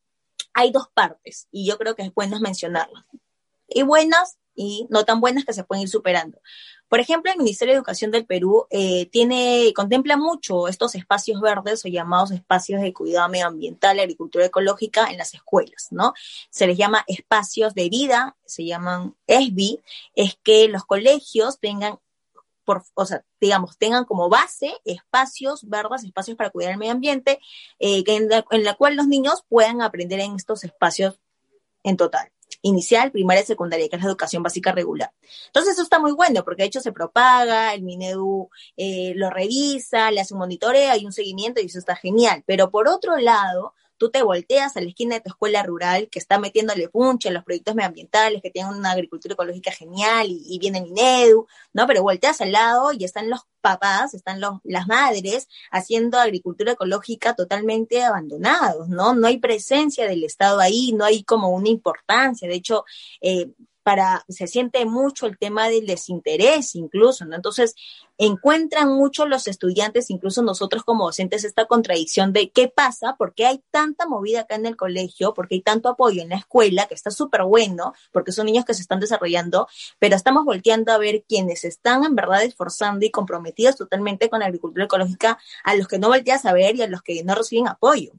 [0.59, 3.05] hay dos partes y yo creo que es bueno mencionarlas.
[3.69, 6.41] Y buenas y no tan buenas que se pueden ir superando.
[6.89, 11.85] Por ejemplo, el Ministerio de Educación del Perú eh, tiene, contempla mucho estos espacios verdes
[11.85, 16.13] o llamados espacios de cuidado medioambiental agricultura ecológica en las escuelas, ¿no?
[16.51, 19.81] Se les llama espacios de vida, se llaman ESBI,
[20.17, 22.01] es que los colegios tengan
[22.69, 27.41] por, o sea, digamos, tengan como base espacios verdes, espacios para cuidar el medio ambiente,
[27.79, 31.19] eh, en, la, cual los niños puedan aprender en estos espacios
[31.83, 35.11] en total inicial, primaria secundaria, que es la educación básica regular.
[35.47, 40.11] Entonces eso está muy bueno porque de hecho se propaga, el Minedu eh, lo revisa,
[40.11, 42.45] le hace un monitoreo, hay un seguimiento y eso está genial.
[42.47, 46.19] Pero por otro lado, tú te volteas a la esquina de tu escuela rural que
[46.19, 50.59] está metiéndole punche a los proyectos medioambientales, que tienen una agricultura ecológica genial y, y
[50.59, 51.87] viene Minedu, ¿no?
[51.87, 57.35] Pero volteas al lado y están los papás, están los, las madres haciendo agricultura ecológica
[57.35, 59.15] totalmente abandonados, ¿no?
[59.15, 62.49] No hay presencia del Estado ahí, no hay como una importancia.
[62.49, 62.85] De hecho,
[63.21, 63.51] eh,
[63.89, 67.37] para, se siente mucho el tema del desinterés incluso, ¿no?
[67.37, 67.75] Entonces,
[68.19, 73.65] encuentran mucho los estudiantes, incluso nosotros como docentes, esta contradicción de qué pasa, porque hay
[73.71, 77.11] tanta movida acá en el colegio, porque hay tanto apoyo en la escuela, que está
[77.11, 81.65] súper bueno, porque son niños que se están desarrollando, pero estamos volteando a ver quienes
[81.65, 86.09] están en verdad esforzando y comprometidos totalmente con la agricultura ecológica, a los que no
[86.09, 88.13] volteas a ver y a los que no reciben apoyo.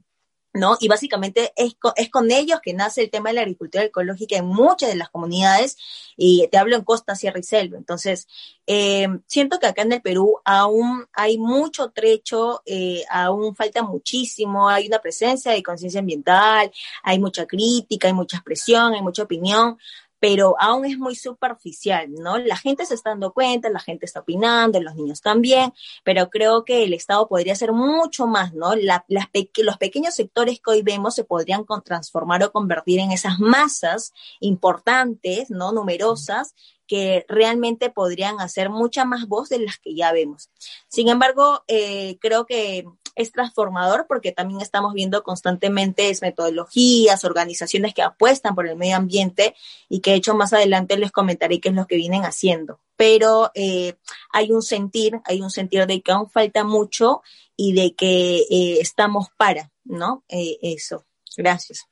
[0.52, 0.76] ¿No?
[0.80, 4.36] Y básicamente es con, es con ellos que nace el tema de la agricultura ecológica
[4.36, 5.76] en muchas de las comunidades,
[6.16, 7.78] y te hablo en costa, sierra y selva.
[7.78, 8.26] Entonces,
[8.66, 14.68] eh, siento que acá en el Perú aún hay mucho trecho, eh, aún falta muchísimo,
[14.68, 16.70] hay una presencia de conciencia ambiental,
[17.02, 19.78] hay mucha crítica, hay mucha expresión, hay mucha opinión,
[20.20, 22.38] pero aún es muy superficial, ¿no?
[22.38, 25.72] La gente se está dando cuenta, la gente está opinando, los niños también,
[26.04, 28.74] pero creo que el Estado podría hacer mucho más, ¿no?
[28.76, 34.12] las los pequeños sectores que hoy vemos se podrían transformar o convertir en esas masas
[34.40, 35.72] importantes, ¿no?
[35.72, 36.54] Numerosas
[36.86, 40.50] que realmente podrían hacer mucha más voz de las que ya vemos.
[40.88, 48.02] Sin embargo, eh, creo que es transformador porque también estamos viendo constantemente metodologías, organizaciones que
[48.02, 49.54] apuestan por el medio ambiente
[49.88, 52.80] y que de hecho más adelante les comentaré qué es lo que vienen haciendo.
[52.96, 53.94] Pero eh,
[54.32, 57.22] hay un sentir, hay un sentir de que aún falta mucho
[57.56, 60.24] y de que eh, estamos para, ¿no?
[60.28, 61.04] eso.
[61.36, 61.86] Gracias.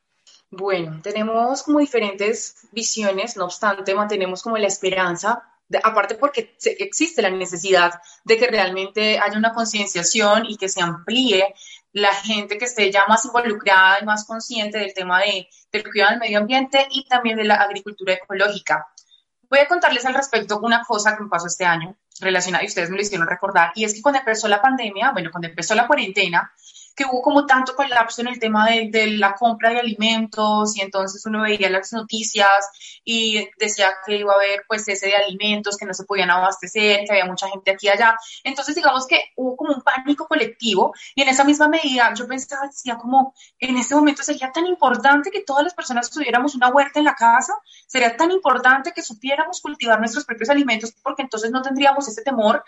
[0.50, 5.44] Bueno, tenemos como diferentes visiones, no obstante, mantenemos como la esperanza,
[5.82, 7.92] aparte porque existe la necesidad
[8.24, 11.54] de que realmente haya una concienciación y que se amplíe
[11.92, 16.10] la gente que esté ya más involucrada y más consciente del tema de, del cuidado
[16.10, 18.86] del medio ambiente y también de la agricultura ecológica.
[19.50, 22.90] Voy a contarles al respecto una cosa que me pasó este año relacionada, y ustedes
[22.90, 25.86] me lo hicieron recordar, y es que cuando empezó la pandemia, bueno, cuando empezó la
[25.86, 26.52] cuarentena,
[26.98, 30.80] que hubo como tanto colapso en el tema de, de, la compra de alimentos y
[30.80, 35.76] entonces uno veía las noticias y decía que iba a haber pues ese de alimentos
[35.76, 38.16] que no se podían abastecer, que había mucha gente aquí y allá.
[38.42, 42.66] Entonces digamos que hubo como un pánico colectivo y en esa misma medida yo pensaba,
[42.66, 46.98] decía como en este momento sería tan importante que todas las personas tuviéramos una huerta
[46.98, 47.54] en la casa,
[47.86, 52.64] sería tan importante que supiéramos cultivar nuestros propios alimentos porque entonces no tendríamos ese temor,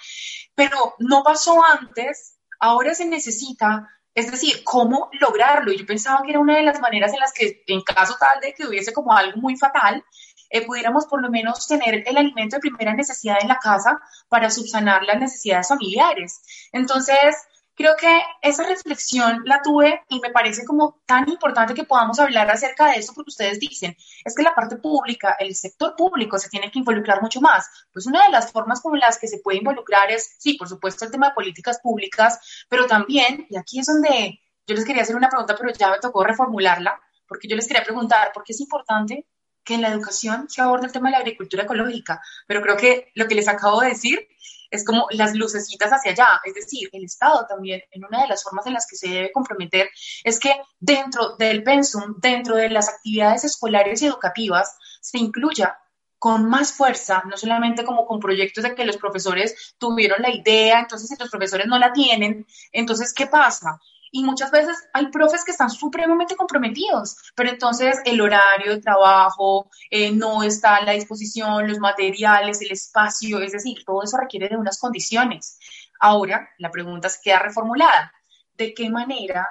[0.54, 5.72] pero no pasó antes, ahora se necesita es decir, ¿cómo lograrlo?
[5.72, 8.52] Yo pensaba que era una de las maneras en las que, en caso tal de
[8.54, 10.04] que hubiese como algo muy fatal,
[10.50, 14.50] eh, pudiéramos por lo menos tener el alimento de primera necesidad en la casa para
[14.50, 16.42] subsanar las necesidades familiares.
[16.72, 17.36] Entonces,
[17.80, 22.50] creo que esa reflexión la tuve y me parece como tan importante que podamos hablar
[22.50, 26.50] acerca de eso porque ustedes dicen, es que la parte pública, el sector público se
[26.50, 27.70] tiene que involucrar mucho más.
[27.90, 31.06] Pues una de las formas como las que se puede involucrar es, sí, por supuesto,
[31.06, 35.16] el tema de políticas públicas, pero también, y aquí es donde yo les quería hacer
[35.16, 38.60] una pregunta, pero ya me tocó reformularla, porque yo les quería preguntar, ¿por qué es
[38.60, 39.26] importante
[39.64, 42.20] que en la educación se aborde el tema de la agricultura ecológica?
[42.46, 44.28] Pero creo que lo que les acabo de decir
[44.70, 46.40] es como las lucecitas hacia allá.
[46.44, 49.32] Es decir, el Estado también, en una de las formas en las que se debe
[49.32, 49.90] comprometer,
[50.24, 55.78] es que dentro del pensum, dentro de las actividades escolares y educativas, se incluya
[56.18, 60.78] con más fuerza, no solamente como con proyectos de que los profesores tuvieron la idea,
[60.78, 63.80] entonces si los profesores no la tienen, entonces, ¿qué pasa?
[64.10, 69.70] Y muchas veces hay profes que están supremamente comprometidos, pero entonces el horario de trabajo
[69.90, 74.48] eh, no está a la disposición, los materiales, el espacio, es decir, todo eso requiere
[74.48, 75.58] de unas condiciones.
[76.00, 78.12] Ahora, la pregunta se queda reformulada.
[78.56, 79.46] ¿De qué manera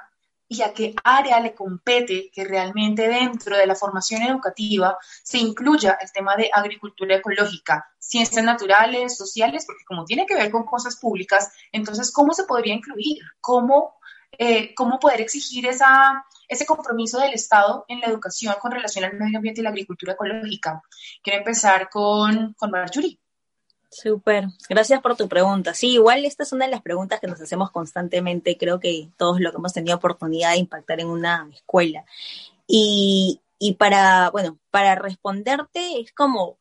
[0.52, 5.98] y a qué área le compete que realmente dentro de la formación educativa se incluya
[6.02, 10.96] el tema de agricultura ecológica, ciencias naturales, sociales, porque como tiene que ver con cosas
[10.98, 13.20] públicas, entonces, ¿cómo se podría incluir?
[13.40, 13.99] ¿Cómo,
[14.40, 19.14] eh, cómo poder exigir esa, ese compromiso del Estado en la educación con relación al
[19.14, 20.82] medio ambiente y la agricultura ecológica?
[21.22, 23.20] Quiero empezar con, con Marjorie.
[23.92, 25.74] Súper, gracias por tu pregunta.
[25.74, 29.42] Sí, igual esta es una de las preguntas que nos hacemos constantemente, creo que todos
[29.42, 32.06] lo que hemos tenido oportunidad de impactar en una escuela.
[32.66, 36.60] Y, y para, bueno, para responderte es como,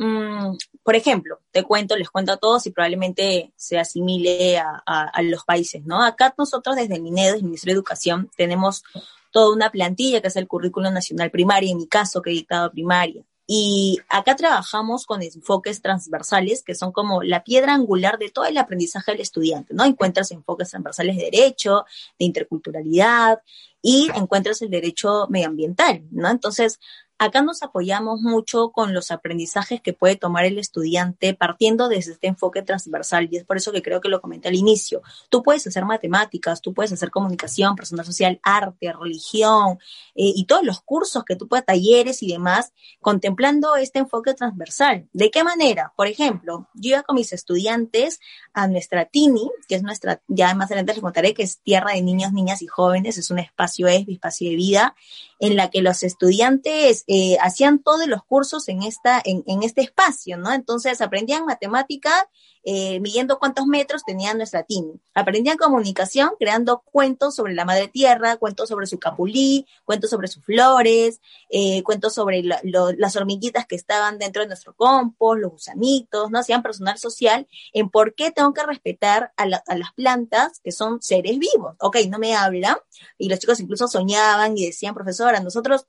[0.00, 5.22] mm, por ejemplo, te cuento, les cuento a todos y probablemente se asimile a, a,
[5.22, 6.02] los países, ¿no?
[6.02, 8.82] Acá nosotros desde el MINEDO, el Ministerio de Educación, tenemos
[9.30, 12.70] toda una plantilla que es el Currículo Nacional Primaria, en mi caso que he dictado
[12.70, 13.24] primaria.
[13.52, 18.56] Y acá trabajamos con enfoques transversales, que son como la piedra angular de todo el
[18.56, 19.84] aprendizaje del estudiante, ¿no?
[19.84, 21.84] Encuentras enfoques transversales de derecho,
[22.16, 23.42] de interculturalidad
[23.82, 26.30] y encuentras el derecho medioambiental, ¿no?
[26.30, 26.78] Entonces,
[27.22, 32.28] Acá nos apoyamos mucho con los aprendizajes que puede tomar el estudiante partiendo desde este
[32.28, 35.02] enfoque transversal y es por eso que creo que lo comenté al inicio.
[35.28, 39.78] Tú puedes hacer matemáticas, tú puedes hacer comunicación, persona social, arte, religión
[40.14, 45.06] eh, y todos los cursos que tú puedas, talleres y demás, contemplando este enfoque transversal.
[45.12, 45.92] ¿De qué manera?
[45.96, 48.18] Por ejemplo, yo iba con mis estudiantes
[48.54, 52.00] a nuestra TINI, que es nuestra, ya más adelante les contaré que es Tierra de
[52.00, 54.94] Niños, Niñas y Jóvenes, es un espacio es, espacio de vida,
[55.38, 60.36] en la que los estudiantes eh, hacían todos los cursos en, esta, en, este espacio,
[60.36, 60.52] ¿no?
[60.52, 62.30] Entonces aprendían matemática
[62.62, 65.02] eh, midiendo cuántos metros tenía nuestra TIN.
[65.12, 70.44] Aprendían comunicación creando cuentos sobre la madre tierra, cuentos sobre su capulí, cuentos sobre sus
[70.44, 76.38] flores, eh, cuentos sobre las hormiguitas que estaban dentro de nuestro compost, los gusanitos, ¿no?
[76.38, 81.02] Hacían personal social en por qué tengo que respetar a, a las plantas que son
[81.02, 81.74] seres vivos.
[81.80, 82.76] Ok, no me hablan.
[83.18, 85.88] Y los chicos incluso soñaban y decían, profesora, nosotros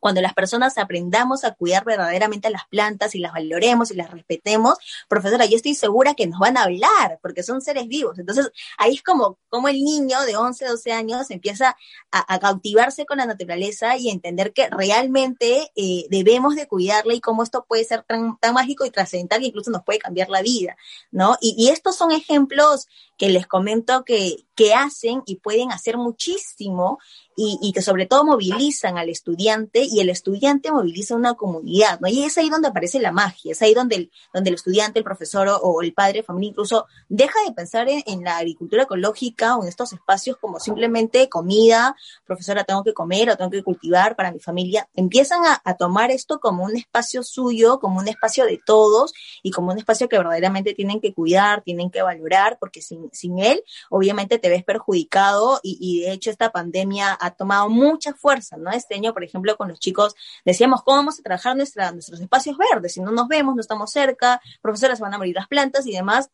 [0.00, 4.10] cuando las personas aprendamos a cuidar verdaderamente a las plantas y las valoremos y las
[4.10, 4.78] respetemos,
[5.08, 8.18] profesora, yo estoy segura que nos van a hablar porque son seres vivos.
[8.18, 11.76] Entonces, ahí es como, como el niño de 11, 12 años empieza
[12.10, 17.42] a, cautivarse con la naturaleza y entender que realmente eh, debemos de cuidarla y cómo
[17.42, 20.76] esto puede ser tan, mágico y trascendental que incluso nos puede cambiar la vida,
[21.10, 21.36] ¿no?
[21.40, 26.98] Y, y estos son ejemplos que les comento que, que hacen y pueden hacer muchísimo
[27.38, 32.08] y, que sobre todo movilizan al estudiante y el estudiante moviliza una comunidad, ¿no?
[32.08, 35.04] Y es ahí donde aparece la magia, es ahí donde el, donde el estudiante, el
[35.04, 39.68] profesor o, el padre familia incluso deja de pensar en, la agricultura ecológica o en
[39.68, 41.94] estos espacios como simplemente comida,
[42.24, 44.88] profesora, tengo que comer o tengo que cultivar para mi familia.
[44.94, 49.50] Empiezan a, a tomar esto como un espacio suyo, como un espacio de todos y
[49.50, 53.62] como un espacio que verdaderamente tienen que cuidar, tienen que valorar, porque sin, sin él,
[53.90, 58.70] obviamente te ves perjudicado y, y de hecho esta pandemia ha tomado mucha fuerza, ¿no?
[58.70, 62.56] Este año, por ejemplo, con los chicos decíamos, ¿cómo vamos a trabajar nuestra, nuestros espacios
[62.56, 62.94] verdes?
[62.94, 66.30] Si no nos vemos, no estamos cerca, profesoras van a morir las plantas y demás.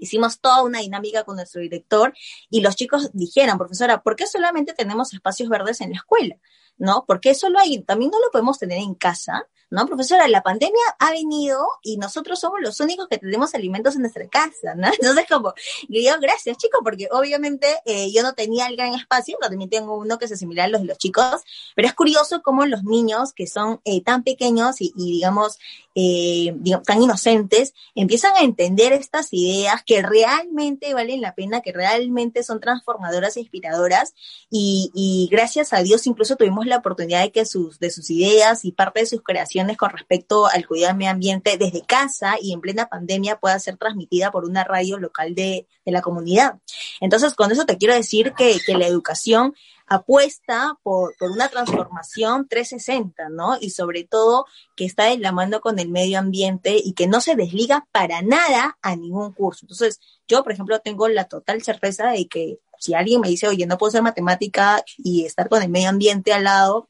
[0.00, 2.14] Hicimos toda una dinámica con nuestro director
[2.50, 6.36] y los chicos dijeron, profesora, ¿por qué solamente tenemos espacios verdes en la escuela?
[6.78, 7.04] ¿No?
[7.06, 7.82] ¿Por qué solo hay?
[7.82, 9.46] También no lo podemos tener en casa.
[9.72, 9.86] ¿No?
[9.86, 14.28] Profesora, la pandemia ha venido y nosotros somos los únicos que tenemos alimentos en nuestra
[14.28, 14.86] casa, ¿no?
[15.00, 15.54] Entonces, como,
[15.88, 19.96] yo, gracias, chicos, porque obviamente eh, yo no tenía el gran espacio, pero también tengo
[19.96, 21.40] uno que se asimila a los de los chicos,
[21.74, 25.58] pero es curioso cómo los niños que son eh, tan pequeños y, digamos,
[25.94, 26.54] eh,
[26.86, 32.60] tan inocentes, empiezan a entender estas ideas que realmente valen la pena, que realmente son
[32.60, 34.14] transformadoras e inspiradoras,
[34.50, 38.66] y, y gracias a Dios incluso tuvimos la oportunidad de que sus, de sus ideas
[38.66, 42.52] y parte de sus creaciones con respecto al cuidado del medio ambiente desde casa y
[42.52, 46.58] en plena pandemia pueda ser transmitida por una radio local de, la comunidad.
[47.00, 49.54] Entonces, con eso te quiero decir que, la educación
[49.86, 53.58] apuesta por, por, una transformación 360, ¿no?
[53.60, 54.46] Y sobre todo
[54.76, 58.22] que está de la mano con el medio ambiente y que no se desliga para
[58.22, 59.64] nada a ningún curso.
[59.64, 63.66] Entonces, yo, por ejemplo, tengo la total certeza de que si alguien me dice, oye,
[63.66, 66.88] no puedo hacer matemática y estar con el medio ambiente al lado,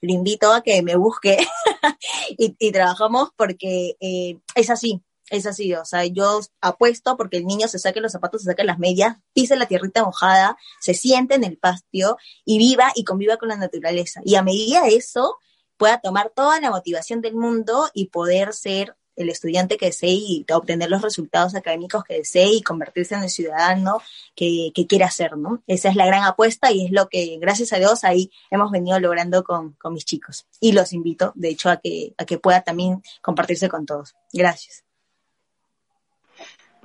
[0.00, 1.38] le invito a que me busque
[2.38, 7.68] y, trabajamos porque eh, es así, es así, o sea, yo apuesto porque el niño
[7.68, 11.44] se saque los zapatos, se saque las medias, pise la tierrita mojada, se siente en
[11.44, 14.20] el patio y viva y conviva con la naturaleza.
[14.24, 15.38] Y a medida de eso,
[15.76, 20.46] pueda tomar toda la motivación del mundo y poder ser el estudiante que desee y
[20.52, 24.00] obtener los resultados académicos que desee y convertirse en el ciudadano
[24.34, 25.62] que, que quiera ser, ¿no?
[25.66, 28.98] Esa es la gran apuesta y es lo que, gracias a Dios, ahí hemos venido
[29.00, 30.46] logrando con, con mis chicos.
[30.60, 34.14] Y los invito, de hecho, a que, a que pueda también compartirse con todos.
[34.32, 34.85] Gracias.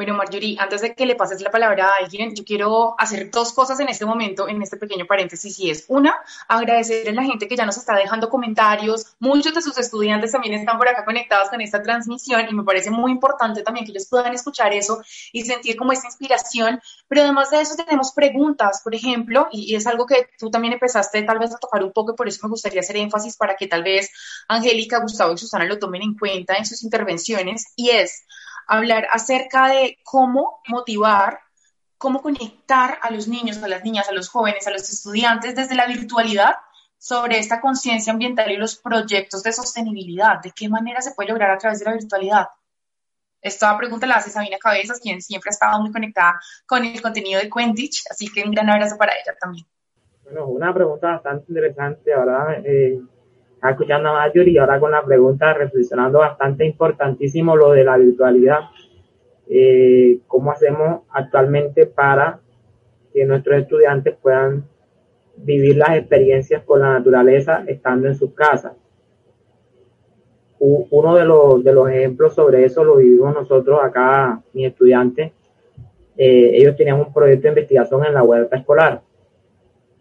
[0.01, 3.53] Bueno, Marjorie, antes de que le pases la palabra a alguien, yo quiero hacer dos
[3.53, 6.15] cosas en este momento, en este pequeño paréntesis, y es una,
[6.47, 10.55] agradecer a la gente que ya nos está dejando comentarios, muchos de sus estudiantes también
[10.55, 14.07] están por acá conectados con esta transmisión y me parece muy importante también que ellos
[14.09, 18.95] puedan escuchar eso y sentir como esa inspiración, pero además de eso tenemos preguntas, por
[18.95, 22.15] ejemplo, y, es algo que tú también empezaste tal vez a tocar un poco y
[22.15, 24.09] por eso me gustaría hacer énfasis para que tal vez
[24.47, 28.23] Angélica, Gustavo y Susana lo tomen en cuenta en sus intervenciones, y es,
[28.71, 31.41] hablar acerca de cómo motivar,
[31.97, 35.75] cómo conectar a los niños, a las niñas, a los jóvenes, a los estudiantes desde
[35.75, 36.55] la virtualidad
[36.97, 40.41] sobre esta conciencia ambiental y los proyectos de sostenibilidad.
[40.41, 42.47] ¿De qué manera se puede lograr a través de la virtualidad?
[43.41, 47.41] Esta pregunta la hace Sabina Cabezas, quien siempre ha estado muy conectada con el contenido
[47.41, 49.65] de Quentich, así que un gran abrazo para ella también.
[50.23, 52.63] Bueno, una pregunta bastante interesante, ¿verdad?
[52.63, 53.01] Eh,
[53.69, 58.61] escuchando a Marjorie y ahora con la pregunta, reflexionando bastante importantísimo lo de la virtualidad.
[59.47, 62.39] Eh, ¿Cómo hacemos actualmente para
[63.13, 64.65] que nuestros estudiantes puedan
[65.37, 68.73] vivir las experiencias con la naturaleza estando en sus casas?
[70.63, 75.31] Uno de los, de los ejemplos sobre eso lo vivimos nosotros acá, mis estudiantes.
[76.15, 79.01] Eh, ellos tenían un proyecto de investigación en la huerta escolar,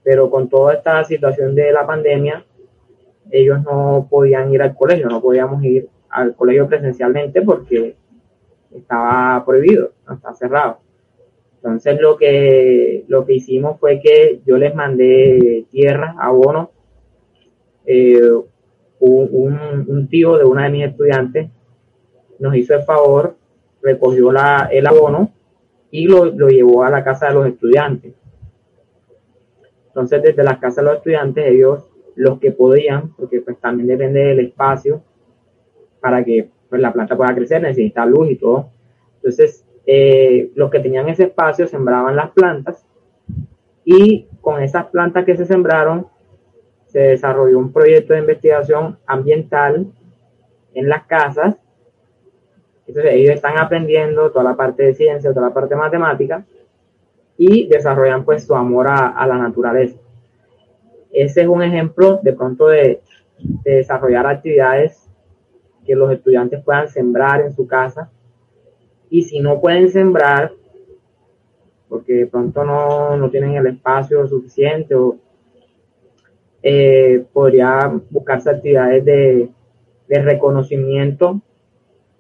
[0.02, 2.44] pero con toda esta situación de la pandemia,
[3.30, 7.96] ellos no podían ir al colegio, no podíamos ir al colegio presencialmente porque
[8.74, 10.78] estaba prohibido, estaba cerrado.
[11.56, 16.70] Entonces lo que, lo que hicimos fue que yo les mandé tierra, abono.
[17.84, 18.30] Eh,
[19.00, 21.50] un, tío de una de mis estudiantes
[22.38, 23.36] nos hizo el favor,
[23.82, 25.32] recogió la, el abono
[25.90, 28.14] y lo, lo llevó a la casa de los estudiantes.
[29.88, 34.20] Entonces desde las casas de los estudiantes ellos los que podían, porque pues también depende
[34.20, 35.02] del espacio
[36.00, 38.70] para que pues, la planta pueda crecer, necesita luz y todo.
[39.16, 42.86] Entonces, eh, los que tenían ese espacio sembraban las plantas
[43.84, 46.06] y con esas plantas que se sembraron
[46.86, 49.86] se desarrolló un proyecto de investigación ambiental
[50.74, 51.56] en las casas.
[52.86, 56.44] Entonces ellos están aprendiendo toda la parte de ciencia, toda la parte de matemática
[57.38, 59.99] y desarrollan pues su amor a la naturaleza
[61.12, 63.00] ese es un ejemplo de pronto de,
[63.64, 65.08] desarrollar actividades
[65.86, 68.10] que los estudiantes puedan sembrar en su casa.
[69.08, 70.52] Y si no pueden sembrar,
[71.88, 75.16] porque de pronto no, tienen el espacio suficiente o
[76.62, 79.48] eh, podría buscarse actividades de,
[80.06, 81.40] de, reconocimiento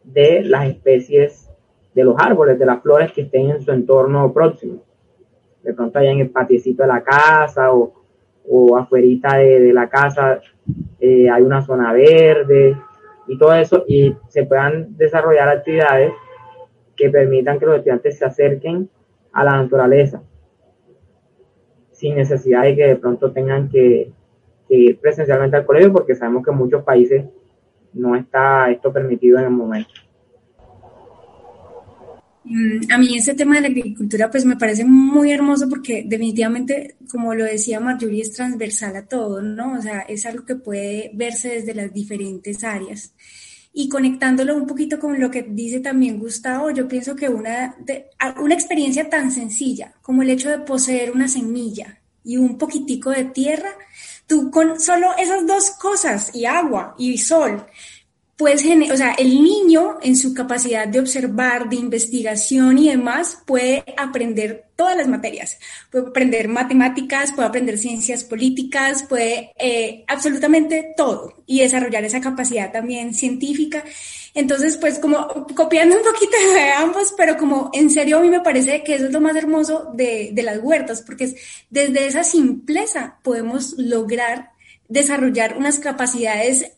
[0.02, 1.50] de las especies
[1.94, 4.82] de los árboles, de las flores que estén en su entorno próximo.
[5.62, 7.99] De pronto allá en el patiecito de la casa o,
[8.48, 10.40] o afuerita de, la casa
[10.98, 12.76] eh, hay una zona verde
[13.26, 16.12] y todo eso y se puedan desarrollar actividades
[16.96, 18.88] que permitan que los estudiantes se acerquen
[19.32, 20.22] a la naturaleza
[21.92, 24.10] sin necesidad de que de pronto tengan que,
[24.68, 27.26] que ir presencialmente al colegio porque sabemos que en muchos países
[27.92, 29.90] no está esto permitido en el momento.
[32.44, 36.96] Mm, a mí ese tema de la agricultura pues me parece muy hermoso porque definitivamente,
[37.10, 39.78] como lo decía Marjorie, es transversal a todo, ¿no?
[39.78, 43.12] O sea, es algo que puede verse desde las diferentes áreas.
[43.72, 47.76] Y conectándolo un poquito con lo que dice también Gustavo, yo pienso que una,
[48.40, 53.26] una experiencia tan sencilla como el hecho de poseer una semilla y un poquitico de
[53.26, 53.70] tierra,
[54.26, 57.64] tú con solo esas dos cosas y agua y sol,
[58.40, 63.84] pues, o sea, el niño en su capacidad de observar, de investigación y demás puede
[63.98, 65.58] aprender todas las materias.
[65.90, 72.72] Puede aprender matemáticas, puede aprender ciencias políticas, puede eh, absolutamente todo y desarrollar esa capacidad
[72.72, 73.84] también científica.
[74.32, 78.40] Entonces, pues como copiando un poquito de ambos, pero como en serio a mí me
[78.40, 81.36] parece que eso es lo más hermoso de, de las huertas, porque es
[81.68, 84.52] desde esa simpleza podemos lograr
[84.88, 86.72] desarrollar unas capacidades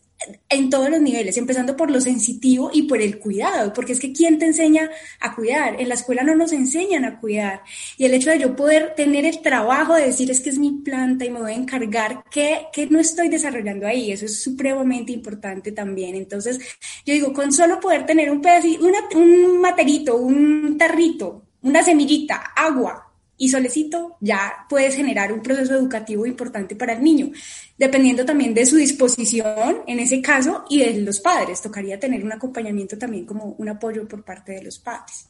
[0.49, 4.13] en todos los niveles, empezando por lo sensitivo y por el cuidado, porque es que
[4.13, 5.79] ¿quién te enseña a cuidar?
[5.79, 7.63] En la escuela no nos enseñan a cuidar.
[7.97, 10.71] Y el hecho de yo poder tener el trabajo de decir es que es mi
[10.71, 14.11] planta y me voy a encargar, que, no estoy desarrollando ahí?
[14.11, 16.15] Eso es supremamente importante también.
[16.15, 16.59] Entonces,
[17.05, 23.02] yo digo, con solo poder tener un pedacito, un materito, un tarrito, una semillita, agua,
[23.37, 27.31] y solecito, ya puedes generar un proceso educativo importante para el niño,
[27.77, 31.61] dependiendo también de su disposición en ese caso y de los padres.
[31.61, 35.29] Tocaría tener un acompañamiento también como un apoyo por parte de los padres.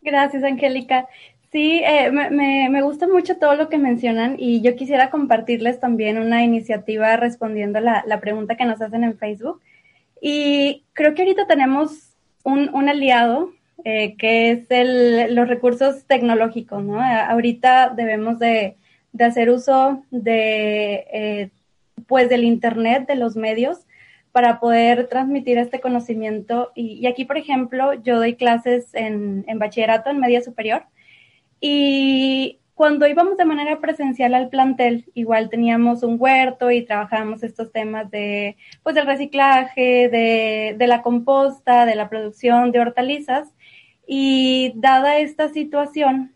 [0.00, 1.06] Gracias, Angélica.
[1.52, 6.18] Sí, eh, me, me, gusta mucho todo lo que mencionan y yo quisiera compartirles también
[6.18, 9.60] una iniciativa respondiendo la, la pregunta que nos hacen en Facebook.
[10.20, 13.52] Y creo que ahorita tenemos un, un aliado
[13.84, 17.00] eh, que es el, los recursos tecnológicos, ¿no?
[17.00, 18.76] Ahorita debemos de,
[19.12, 21.50] de hacer uso de, eh,
[22.06, 23.86] pues del Internet, de los medios,
[24.32, 26.72] para poder transmitir este conocimiento.
[26.74, 30.84] Y, aquí, por ejemplo, yo doy clases en, en bachillerato, en media superior,
[31.60, 37.70] y cuando íbamos de manera presencial al plantel, igual teníamos un huerto y trabajábamos estos
[37.72, 43.48] temas de, pues, del reciclaje, de, de la composta, de la producción de hortalizas.
[44.06, 46.34] Y dada esta situación,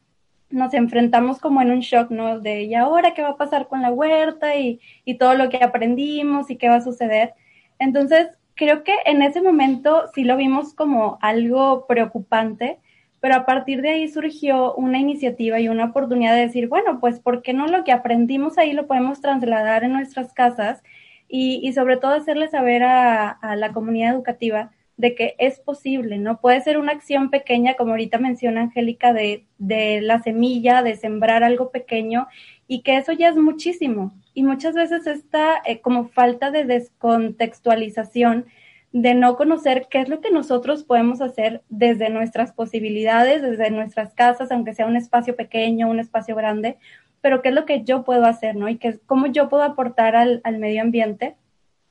[0.50, 2.40] nos enfrentamos como en un shock, ¿no?
[2.40, 5.62] De, ¿y ahora qué va a pasar con la huerta y, y todo lo que
[5.62, 7.34] aprendimos y qué va a suceder?
[7.78, 12.78] Entonces, creo que en ese momento sí lo vimos como algo preocupante,
[13.20, 17.20] pero a partir de ahí surgió una iniciativa y una oportunidad de decir, bueno, pues,
[17.20, 20.82] ¿por qué no lo que aprendimos ahí lo podemos trasladar en nuestras casas?
[21.28, 26.18] Y, y sobre todo hacerle saber a, a, la comunidad educativa de que es posible,
[26.18, 26.40] ¿no?
[26.40, 31.44] Puede ser una acción pequeña, como ahorita menciona Angélica, de, de la semilla, de sembrar
[31.44, 32.26] algo pequeño,
[32.66, 34.12] y que eso ya es muchísimo.
[34.34, 38.46] Y muchas veces esta eh, como falta de descontextualización
[38.92, 44.14] de no conocer qué es lo que nosotros podemos hacer desde nuestras posibilidades, desde nuestras
[44.14, 46.78] casas, aunque sea un espacio pequeño, un espacio grande,
[47.20, 48.68] pero qué es lo que yo puedo hacer, ¿no?
[48.68, 51.36] Y que, cómo yo puedo aportar al, al medio ambiente.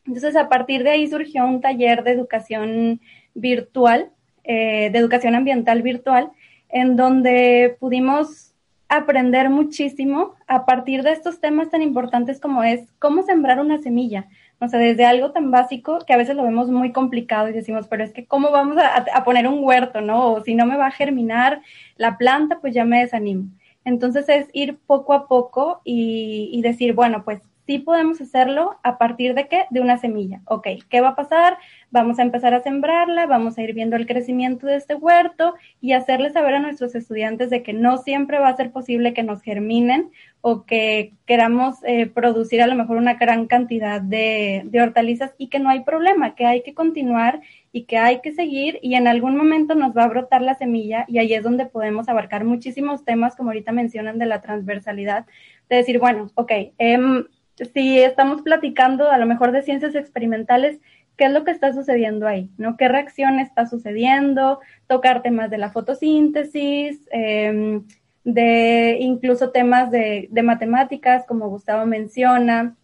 [0.05, 3.01] Entonces, a partir de ahí surgió un taller de educación
[3.33, 4.09] virtual,
[4.43, 6.31] eh, de educación ambiental virtual,
[6.69, 8.53] en donde pudimos
[8.89, 14.27] aprender muchísimo a partir de estos temas tan importantes como es cómo sembrar una semilla.
[14.59, 17.87] O sea, desde algo tan básico que a veces lo vemos muy complicado y decimos,
[17.87, 20.33] pero es que cómo vamos a, poner un huerto, ¿no?
[20.33, 21.61] O si no me va a germinar
[21.95, 23.49] la planta, pues ya me desanimo.
[23.85, 28.97] Entonces es ir poco a poco y, y decir, bueno, pues sí podemos hacerlo a
[28.97, 29.65] partir de qué?
[29.69, 30.41] De una semilla.
[30.45, 31.57] Ok, ¿qué va a pasar?
[31.91, 35.91] Vamos a empezar a sembrarla, vamos a ir viendo el crecimiento de este huerto y
[35.91, 39.41] hacerles saber a nuestros estudiantes de que no siempre va a ser posible que nos
[39.41, 40.09] germinen
[40.39, 45.59] o que queramos eh, producir a lo mejor una gran cantidad de, hortalizas y que
[45.59, 47.41] no hay problema, que hay que continuar
[47.73, 51.03] y que hay que seguir y en algún momento nos va a brotar la semilla
[51.09, 55.25] y ahí es donde podemos abarcar muchísimos temas, como ahorita mencionan, de la transversalidad,
[55.69, 57.25] de decir, bueno, ok, eh,
[57.73, 60.79] si estamos platicando a lo mejor de ciencias experimentales,
[61.15, 62.51] ¿qué es lo que está sucediendo ahí?
[62.57, 62.77] ¿No?
[62.77, 64.59] ¿Qué reacción está sucediendo?
[64.87, 67.81] Tocar temas de la fotosíntesis, eh,
[68.23, 72.75] de incluso temas de, de matemáticas, como Gustavo menciona.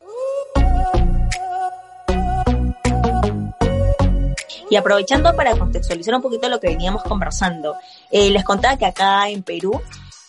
[4.70, 7.76] Y aprovechando para contextualizar un poquito lo que veníamos conversando,
[8.10, 9.80] eh, les contaba que acá en Perú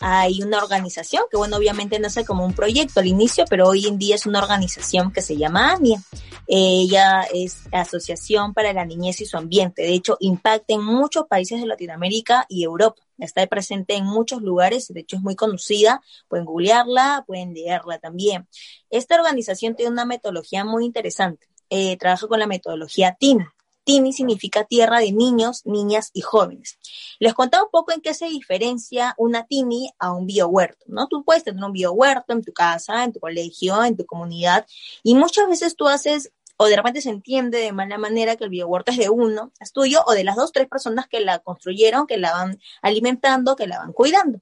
[0.07, 3.97] hay una organización que, bueno, obviamente nace como un proyecto al inicio, pero hoy en
[3.97, 5.99] día es una organización que se llama ANIA.
[6.47, 9.81] Ella es Asociación para la Niñez y su Ambiente.
[9.81, 13.01] De hecho, impacta en muchos países de Latinoamérica y Europa.
[13.17, 16.03] Está presente en muchos lugares, de hecho es muy conocida.
[16.29, 18.47] Pueden googlearla, pueden leerla también.
[18.91, 21.47] Esta organización tiene una metodología muy interesante.
[21.71, 23.47] Eh, trabaja con la metodología TIN,
[23.85, 26.79] Tini significa tierra de niños, niñas y jóvenes.
[27.19, 31.07] Les contaba un poco en qué se diferencia una Tini a un biohuerto, ¿no?
[31.09, 34.67] Tú puedes tener un biohuerto en tu casa, en tu colegio, en tu comunidad,
[35.03, 38.51] y muchas veces tú haces o de repente se entiende de mala manera que el
[38.51, 42.07] biohuerto es de uno, es tuyo, o de las dos, tres personas que la construyeron,
[42.07, 44.41] que la van alimentando, que la van cuidando.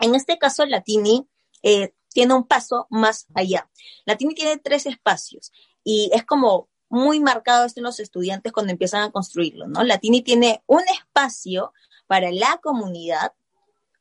[0.00, 1.28] En este caso, la Tini
[1.62, 3.70] eh, tiene un paso más allá.
[4.04, 5.52] La Tini tiene tres espacios
[5.84, 9.82] y es como muy marcado esto en los estudiantes cuando empiezan a construirlo, ¿no?
[9.82, 11.72] La Tini tiene un espacio
[12.06, 13.32] para la comunidad,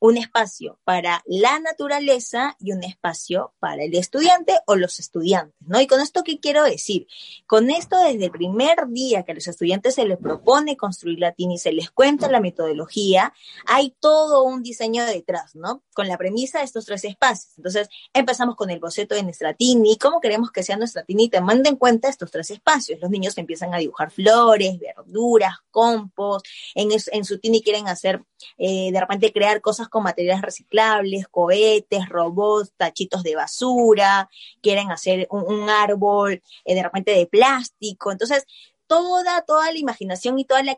[0.04, 5.80] un espacio para la naturaleza y un espacio para el estudiante o los estudiantes, ¿no?
[5.80, 7.08] Y con esto, ¿qué quiero decir?
[7.48, 11.32] Con esto, desde el primer día que a los estudiantes se les propone construir la
[11.32, 13.34] TINI, se les cuenta la metodología,
[13.66, 15.84] hay todo un diseño detrás, ¿no?
[15.94, 17.54] Con la premisa de estos tres espacios.
[17.56, 21.40] Entonces, empezamos con el boceto de nuestra TINI, cómo queremos que sea nuestra TINI, te
[21.40, 23.00] manda en cuenta estos tres espacios.
[23.00, 26.46] Los niños empiezan a dibujar flores, verduras, compost,
[26.76, 28.22] en, en su TINI quieren hacer,
[28.58, 34.30] eh, de repente, crear cosas con materiales reciclables, cohetes, robots, tachitos de basura,
[34.62, 38.12] quieren hacer un, árbol eh, de repente de plástico.
[38.12, 38.46] Entonces,
[38.88, 40.76] toda, toda la imaginación y toda la,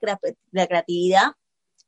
[0.51, 1.31] la creatividad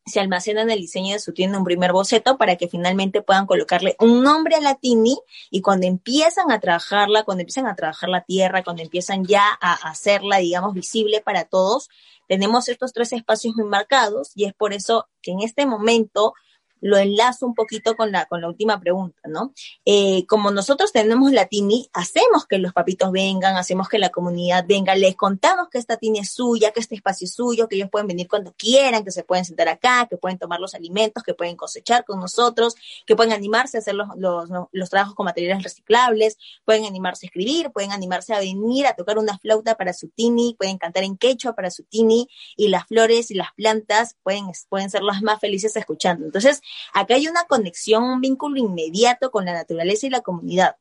[0.06, 3.46] se almacena en el diseño de su tienda un primer boceto para que finalmente puedan
[3.46, 5.20] colocarle un nombre a la Tini
[5.52, 9.74] y cuando empiezan a trabajarla, cuando empiezan a trabajar la tierra, cuando empiezan ya a
[9.90, 11.90] hacerla, digamos, visible para todos,
[12.28, 16.34] tenemos estos tres espacios muy marcados y es por eso que en este momento
[16.82, 19.54] lo enlazo un poquito con la, con la última pregunta, ¿no?
[19.86, 24.66] Eh, como nosotros tenemos la TINI, hacemos que los papitos vengan, hacemos que la comunidad
[24.68, 27.90] venga, les contamos que esta TINI es suya, que este espacio es suyo, que ellos
[27.90, 31.34] pueden venir cuando quieran, que se pueden sentar acá, que pueden tomar los alimentos, que
[31.34, 32.76] pueden cosechar con nosotros,
[33.06, 37.72] que pueden animarse a hacer los, los, trabajos con materiales reciclables, pueden animarse a escribir,
[37.72, 41.54] pueden animarse a venir a tocar una flauta para su TINI, pueden cantar en quechua
[41.54, 45.76] para su TINI y las flores y las plantas pueden, pueden ser las más felices
[45.76, 46.26] escuchando.
[46.26, 46.62] Entonces,
[46.94, 50.78] Acá hay una conexión, un vínculo inmediato con la naturaleza y la comunidad.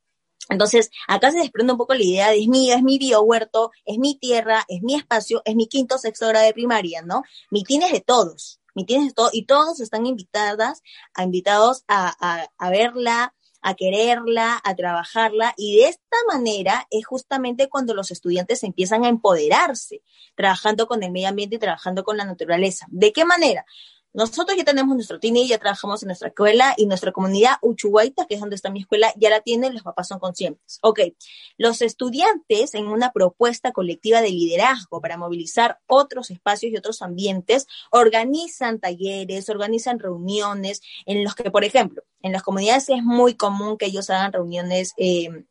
[0.49, 3.99] Entonces, acá se desprende un poco la idea de es mi, es mi biohuerto, es
[3.99, 7.25] mi tierra, es mi espacio, es mi quinto sexto grado de primaria, ¿no?
[7.51, 10.83] Mi es de todos, mi es de todos, y todos están invitadas,
[11.15, 17.69] a, invitados a, a verla, a quererla, a trabajarla, y de esta manera es justamente
[17.69, 20.03] cuando los estudiantes empiezan a empoderarse,
[20.37, 22.87] trabajando con el medio ambiente y trabajando con la naturaleza.
[22.91, 23.67] ¿De qué manera?
[24.17, 28.37] Nosotros ya tenemos nuestro TINI, ya trabajamos en nuestra escuela y nuestra comunidad Uchuguaita, que
[28.37, 30.79] es donde está mi escuela, ya la tienen, los papás son conscientes.
[30.81, 31.01] Ok,
[31.59, 37.67] los estudiantes en una propuesta colectiva de liderazgo para movilizar otros espacios y otros ambientes,
[37.91, 43.77] organizan talleres, organizan reuniones en los que, por ejemplo, en las comunidades es muy común
[43.77, 44.95] que ellos hagan reuniones.
[44.97, 45.45] Eh,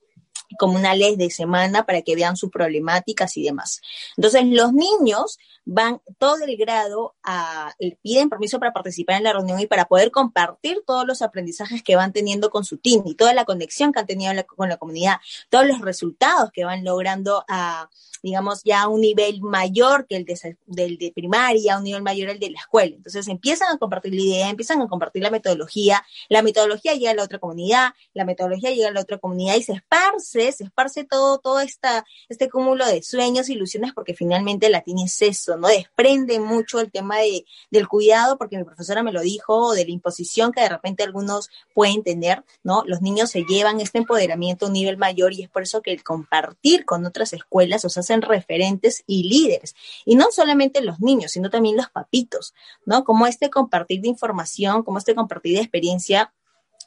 [0.58, 3.82] comunales de semana para que vean sus problemáticas y demás.
[4.18, 7.74] Entonces, los niños van todo el grado a,
[8.04, 11.96] piden permiso para participar en la reunión y para poder compartir todos los aprendizajes que
[11.96, 15.18] van teniendo con su team y toda la conexión que han tenido con la comunidad,
[15.50, 17.90] todos los resultados que van logrando a,
[18.22, 22.40] digamos, ya a un nivel mayor que el de primaria, a un nivel mayor el
[22.40, 22.96] de la escuela.
[22.96, 27.16] Entonces empiezan a compartir la idea, empiezan a compartir la metodología, la metodología llega a
[27.16, 31.40] la otra comunidad, la metodología llega a la otra comunidad y se esparce, esparce todo,
[31.40, 35.68] todo esta, este cúmulo de sueños, ilusiones, porque finalmente la tiene es eso, ¿no?
[35.68, 39.92] Desprende mucho el tema de, del cuidado, porque mi profesora me lo dijo, de la
[39.92, 42.84] imposición que de repente algunos pueden tener, ¿no?
[42.86, 45.92] Los niños se llevan este empoderamiento a un nivel mayor y es por eso que
[45.92, 49.76] el compartir con otras escuelas os hacen referentes y líderes.
[50.06, 52.54] Y no solamente los niños, sino también los papitos,
[52.86, 53.04] ¿no?
[53.04, 56.34] Como este compartir de información, como este compartir de experiencia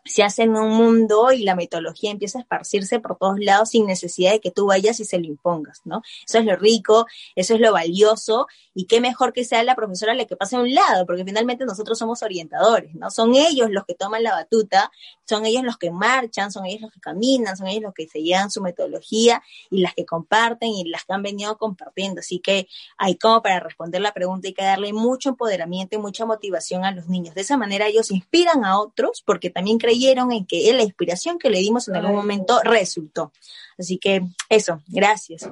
[0.05, 3.87] se hace en un mundo y la metodología empieza a esparcirse por todos lados sin
[3.87, 6.03] necesidad de que tú vayas y se lo impongas, ¿no?
[6.27, 10.15] Eso es lo rico, eso es lo valioso y qué mejor que sea la profesora
[10.15, 13.11] la que pase a un lado, porque finalmente nosotros somos orientadores, ¿no?
[13.11, 14.91] Son ellos los que toman la batuta,
[15.27, 18.23] son ellos los que marchan, son ellos los que caminan, son ellos los que se
[18.23, 22.21] llevan su metodología y las que comparten y las que han venido compartiendo.
[22.21, 26.25] Así que hay como para responder la pregunta hay que darle mucho empoderamiento y mucha
[26.25, 27.35] motivación a los niños.
[27.35, 31.51] De esa manera ellos inspiran a otros porque también creen en que la inspiración que
[31.51, 33.33] le dimos en algún momento resultó.
[33.79, 35.51] Así que eso, gracias.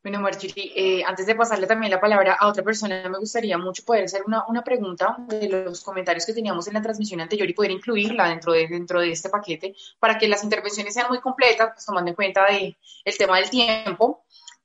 [0.00, 3.84] Bueno, Marjorie, eh, antes de pasarle también la palabra a otra persona, me gustaría mucho
[3.84, 7.52] poder hacer una, una, pregunta de los comentarios que teníamos en la transmisión anterior y
[7.52, 11.72] poder incluirla dentro de, dentro de este paquete para que las intervenciones sean muy completas,
[11.74, 14.24] pues, tomando en cuenta de, el tema del tiempo.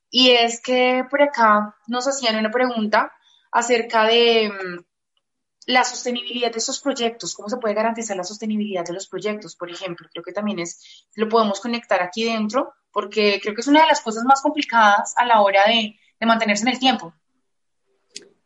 [0.09, 3.11] Y es que por acá nos hacían una pregunta
[3.51, 4.83] acerca de mm,
[5.68, 9.72] la sostenibilidad de esos proyectos, cómo se puede garantizar la sostenibilidad de los proyectos, por
[9.72, 13.82] ejemplo, creo que también es, lo podemos conectar aquí dentro, porque creo que es una
[13.82, 17.14] de las cosas más complicadas a la hora de, mantenerse en el tiempo.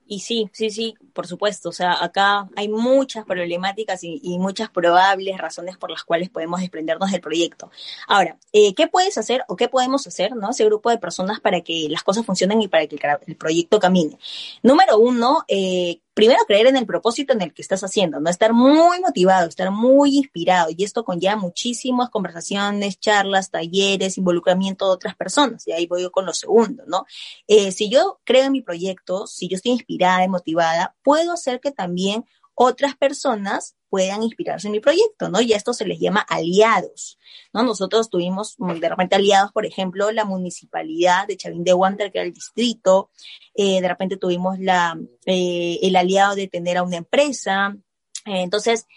[0.08, 1.70] Y sí, sí, sí, por supuesto.
[1.70, 7.12] O sea, acá hay muchas problemáticas y, muchas probables razones por las cuales podemos desprendernos
[7.12, 7.70] del proyecto.
[8.08, 10.50] Ahora, eh, ¿qué puedes hacer o qué podemos hacer, ¿no?
[10.50, 12.98] Ese grupo de personas para que las cosas funcionen y para que
[13.28, 14.18] el, proyecto camine.
[14.64, 18.28] Número uno, eh, primero creer en el propósito en el que estás haciendo, ¿no?
[18.28, 20.70] Estar muy motivado, estar muy inspirado.
[20.76, 25.68] Y esto conlleva muchísimas conversaciones, charlas, talleres, involucramiento de otras personas.
[25.68, 27.06] Y ahí voy con lo segundo, ¿no?
[27.46, 31.60] Eh, si yo creo en mi proyecto, si yo estoy inspirada y motivada, puedo hacer
[31.60, 32.26] que también
[32.60, 35.40] otras personas puedan inspirarse en mi proyecto, ¿no?
[35.42, 37.20] Y a esto se les llama aliados,
[37.54, 37.62] ¿no?
[37.62, 42.26] Nosotros tuvimos de repente aliados, por ejemplo, la municipalidad de Chavín de Huántar, que era
[42.26, 43.12] el distrito,
[43.54, 47.78] eh, de repente tuvimos eh, el aliado de tener a una empresa,
[48.26, 48.88] eh, entonces,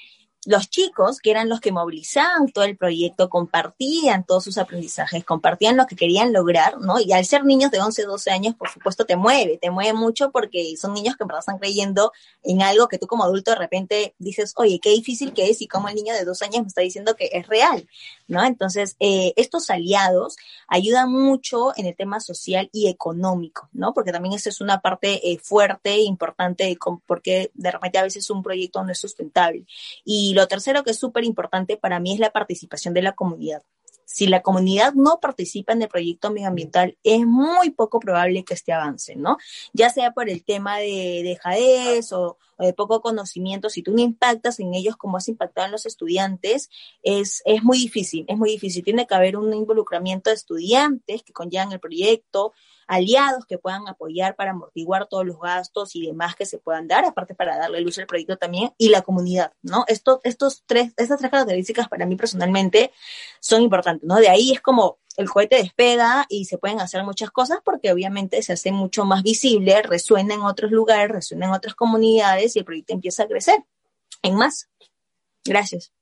[0.46, 5.76] los chicos, que eran los que movilizaban todo el proyecto, compartían todos sus aprendizajes, compartían
[5.76, 6.98] lo que querían lograr, ¿no?
[6.98, 10.30] Y al ser niños de 11, 12 años, por supuesto, te mueve, te mueve mucho
[10.30, 12.12] porque son niños que en verdad están creyendo
[12.42, 15.68] en algo que tú como adulto de repente dices, oye, qué difícil que es y
[15.68, 17.86] como el niño de dos años me está diciendo que es real,
[18.26, 18.42] ¿no?
[18.42, 20.36] Entonces, eh, estos aliados
[20.68, 23.92] ayudan mucho en el tema social y económico, ¿no?
[23.92, 28.30] Porque también esa es una parte eh, fuerte e importante porque de repente a veces
[28.30, 29.66] un proyecto no es sustentable.
[30.04, 33.16] Y y lo tercero que es súper importante para mí es la participación de la
[33.16, 33.64] comunidad.
[34.04, 38.72] Si la comunidad no participa en el proyecto medioambiental, es muy poco probable que este
[38.72, 39.38] avance, ¿no?
[39.72, 44.00] Ya sea por el tema de dejadez o, o de poco conocimiento, si tú no
[44.00, 46.68] impactas en ellos como has impactado en los estudiantes,
[47.02, 48.84] es, es muy difícil, es muy difícil.
[48.84, 52.52] Tiene que haber un involucramiento de estudiantes que conllevan el proyecto,
[52.86, 57.04] aliados que puedan apoyar para amortiguar todos los gastos y demás que se puedan dar,
[57.04, 59.84] aparte para darle luz al proyecto también, y la comunidad, ¿no?
[59.86, 62.92] Esto, estos tres, estas tres características para mí personalmente
[63.40, 64.16] son importantes, ¿no?
[64.16, 68.42] De ahí es como el cohete despega y se pueden hacer muchas cosas porque obviamente
[68.42, 72.64] se hace mucho más visible, resuena en otros lugares, resuena en otras comunidades y el
[72.64, 73.64] proyecto empieza a crecer
[74.22, 74.68] en más.
[75.44, 75.92] Gracias.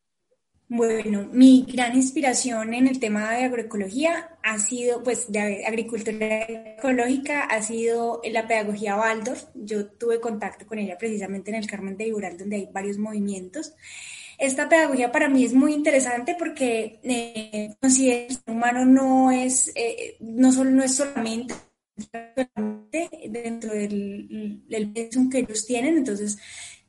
[0.70, 6.42] Bueno, mi gran inspiración en el tema de agroecología ha sido, pues, de agricultura
[6.76, 9.44] ecológica, ha sido la pedagogía Waldorf.
[9.54, 13.72] Yo tuve contacto con ella precisamente en el Carmen de Ibural, donde hay varios movimientos.
[14.38, 19.32] Esta pedagogía para mí es muy interesante porque eh, considero que el ser humano no
[19.32, 21.54] es, eh, no, solo, no es solamente
[23.28, 26.38] dentro del, del que ellos tienen, entonces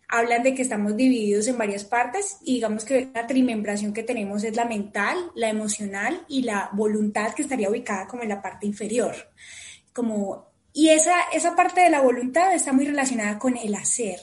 [0.08, 4.44] hablan de que estamos divididos en varias partes y digamos que la trimembración que tenemos
[4.44, 8.68] es la mental, la emocional y la voluntad que estaría ubicada como en la parte
[8.68, 9.16] inferior.
[9.92, 14.20] Como, y esa, esa parte de la voluntad está muy relacionada con el hacer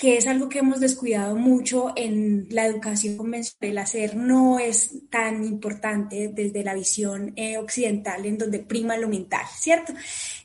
[0.00, 3.70] que es algo que hemos descuidado mucho en la educación convencional.
[3.70, 9.08] El hacer no es tan importante desde la visión eh, occidental, en donde prima lo
[9.08, 9.92] mental, ¿cierto?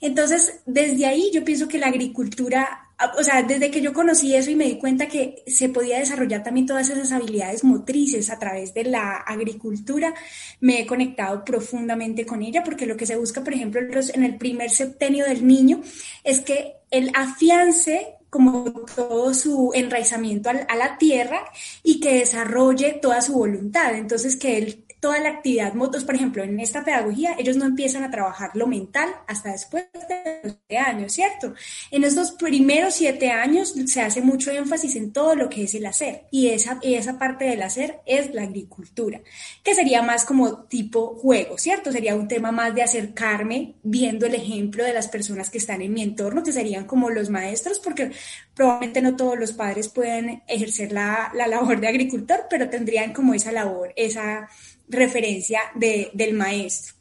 [0.02, 2.82] Entonces, desde ahí yo pienso que la agricultura
[3.18, 6.44] o sea, desde que yo conocí eso y me di cuenta que se podía desarrollar
[6.44, 10.14] también todas esas habilidades motrices a través de la agricultura,
[10.62, 14.38] me he conectado profundamente con ella porque lo que se busca, por ejemplo, en el
[14.38, 15.82] primer septenio del niño
[16.24, 21.46] es que él afiance como todo su enraizamiento a la tierra
[21.84, 23.96] y que desarrolle toda su voluntad.
[23.96, 28.04] Entonces, que él toda la actividad motos, por ejemplo, en esta pedagogía, ellos no empiezan
[28.04, 31.54] a trabajar lo mental hasta después de los años, ¿cierto?
[31.92, 35.86] En estos primeros siete años se hace mucho énfasis en todo lo que es el
[35.86, 39.22] hacer y esa, y esa parte del hacer es la agricultura,
[39.64, 41.92] que sería más como tipo juego, ¿cierto?
[41.92, 45.94] Sería un tema más de acercarme viendo el ejemplo de las personas que están en
[45.94, 48.10] mi entorno, que serían como los maestros, porque
[48.56, 53.36] probablemente no todos los padres pueden ejercer la, la labor de agricultor, pero tendrían como
[53.36, 54.50] esa labor, esa
[54.88, 56.96] referencia de, del maestro.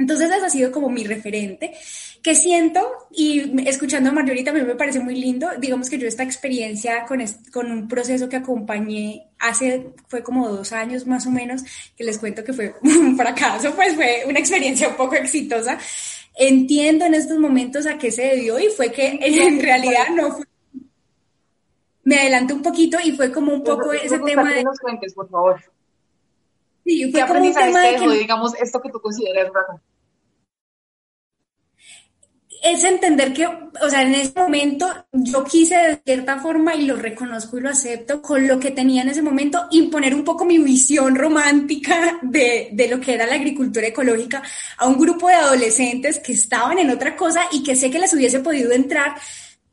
[0.00, 1.74] Entonces, ese ha sido como mi referente,
[2.22, 6.22] que siento, y escuchando a Marjorie también me parece muy lindo, digamos que yo esta
[6.22, 7.22] experiencia con,
[7.52, 11.62] con un proceso que acompañé hace, fue como dos años más o menos,
[11.96, 15.78] que les cuento que fue un fracaso, pues fue una experiencia un poco exitosa.
[16.34, 20.46] Entiendo en estos momentos a qué se debió y fue que en realidad no fue...
[22.04, 24.64] Me adelanto un poquito y fue como un poco ese tema de...
[24.80, 25.60] Cuentes, por favor.
[26.90, 29.48] Sí, ¿Qué aprendizaje te digamos, esto que tú consideras
[32.64, 36.96] es entender que, o sea, en ese momento yo quise de cierta forma, y lo
[36.96, 40.58] reconozco y lo acepto, con lo que tenía en ese momento, imponer un poco mi
[40.58, 44.42] visión romántica de, de lo que era la agricultura ecológica
[44.76, 48.12] a un grupo de adolescentes que estaban en otra cosa y que sé que les
[48.12, 49.14] hubiese podido entrar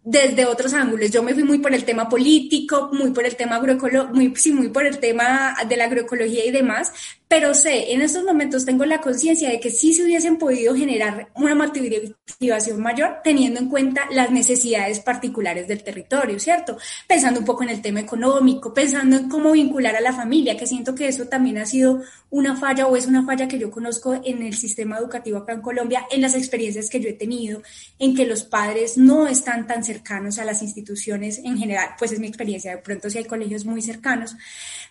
[0.10, 1.12] desde otros ángulos.
[1.12, 4.53] Yo me fui muy por el tema político, muy por el tema agroecológico, muy, sí,
[4.53, 6.93] muy por el tema de la agroecología y demás,
[7.28, 11.30] pero sé, en estos momentos tengo la conciencia de que sí se hubiesen podido generar
[11.36, 16.78] una motivación mayor teniendo en cuenta las necesidades particulares del territorio, ¿cierto?
[17.05, 20.65] Pensando un poco en el tema económico, pensando en cómo vincular a la familia, que
[20.65, 24.19] siento que eso también ha sido una falla o es una falla que yo conozco
[24.23, 27.61] en el sistema educativo acá en Colombia, en las experiencias que yo he tenido,
[27.99, 32.19] en que los padres no están tan cercanos a las instituciones en general, pues es
[32.19, 34.36] mi experiencia, de pronto si hay colegios muy cercanos,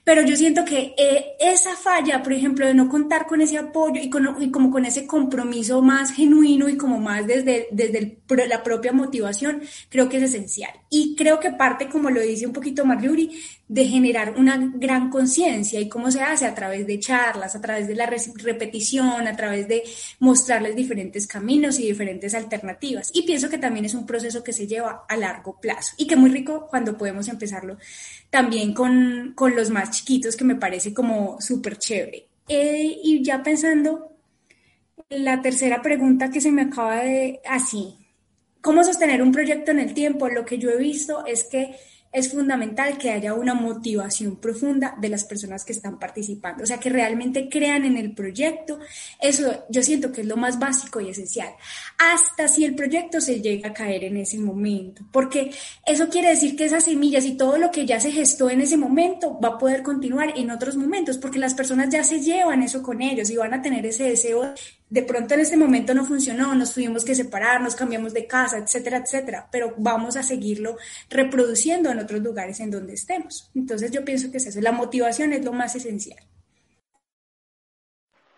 [0.05, 4.03] pero yo siento que eh, esa falla, por ejemplo, de no contar con ese apoyo
[4.03, 8.19] y, con, como con ese compromiso más genuino y como más desde, desde
[8.49, 10.73] la propia motivación, creo que es esencial.
[10.91, 13.31] Y creo que parte, como lo dice un poquito Marjorie,
[13.69, 17.87] de generar una gran conciencia y cómo se hace a través de charlas, a través
[17.87, 19.85] de la repetición, a través de
[20.19, 23.11] mostrarles diferentes caminos y diferentes alternativas.
[23.15, 26.17] Y pienso que también es un proceso que se lleva a largo plazo y que
[26.17, 27.77] muy rico cuando podemos empezarlo
[28.31, 32.16] también con, con los más chiquitos, que me parece como súper chévere.
[32.49, 34.17] Eh, y ya pensando,
[35.09, 37.99] la tercera pregunta que se me acaba de, así,
[38.61, 40.29] ¿cómo sostener un proyecto en el tiempo?
[40.29, 41.77] Lo que yo he visto es que
[42.17, 46.81] es fundamental que haya una motivación profunda de las personas que están participando, o sea,
[46.81, 48.79] que realmente crean en el proyecto.
[49.21, 51.51] Eso yo siento que es lo más básico y esencial,
[51.99, 55.51] hasta si el proyecto se llega a caer en ese momento, porque
[55.85, 58.79] eso quiere decir que esas semillas y todo lo que ya se gestó en ese
[58.79, 62.83] momento va a poder continuar en otros momentos, porque las personas ya se llevan eso
[62.83, 64.55] con ellos y van a tener ese deseo
[64.89, 68.59] de pronto en este momento no funcionó, nos tuvimos que separar, nos cambiamos de casa,
[68.59, 70.77] etcétera, etcétera, pero vamos a seguirlo
[71.11, 73.51] reproduciendo en otros lugares en donde estemos.
[73.55, 76.21] Entonces yo pienso que es eso, la motivación es lo más esencial.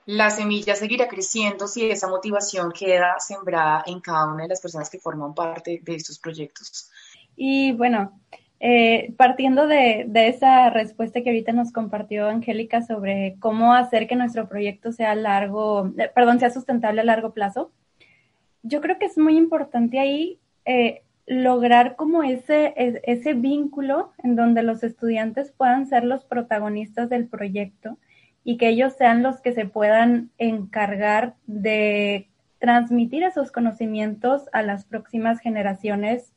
[0.07, 4.89] La semilla seguirá creciendo si esa motivación queda sembrada en cada una de las personas
[4.89, 6.91] que forman parte de estos proyectos.
[7.37, 8.19] Y bueno,
[8.61, 14.49] eh, partiendo de, esa respuesta que ahorita nos compartió Angélica sobre cómo hacer que nuestro
[14.49, 17.71] proyecto sea largo, eh, perdón, sea sustentable a largo plazo,
[18.65, 24.63] yo creo que es muy importante ahí eh, lograr como ese, ese vínculo en donde
[24.63, 27.97] los estudiantes puedan ser los protagonistas del proyecto
[28.43, 32.29] y que ellos sean los que se puedan encargar de
[32.59, 36.33] transmitir esos conocimientos a las próximas generaciones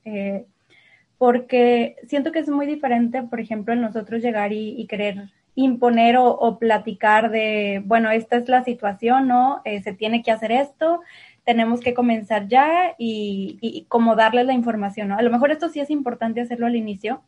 [1.21, 6.57] porque siento que es muy diferente, por ejemplo, en nosotros llegar y, querer imponer o,
[6.57, 9.61] platicar de, bueno, esta es la situación, ¿no?
[9.63, 11.01] Eh, se tiene que hacer esto,
[11.43, 15.15] tenemos que comenzar ya y, y, como darles la información, ¿no?
[15.15, 17.21] A lo mejor esto sí es importante hacerlo al inicio,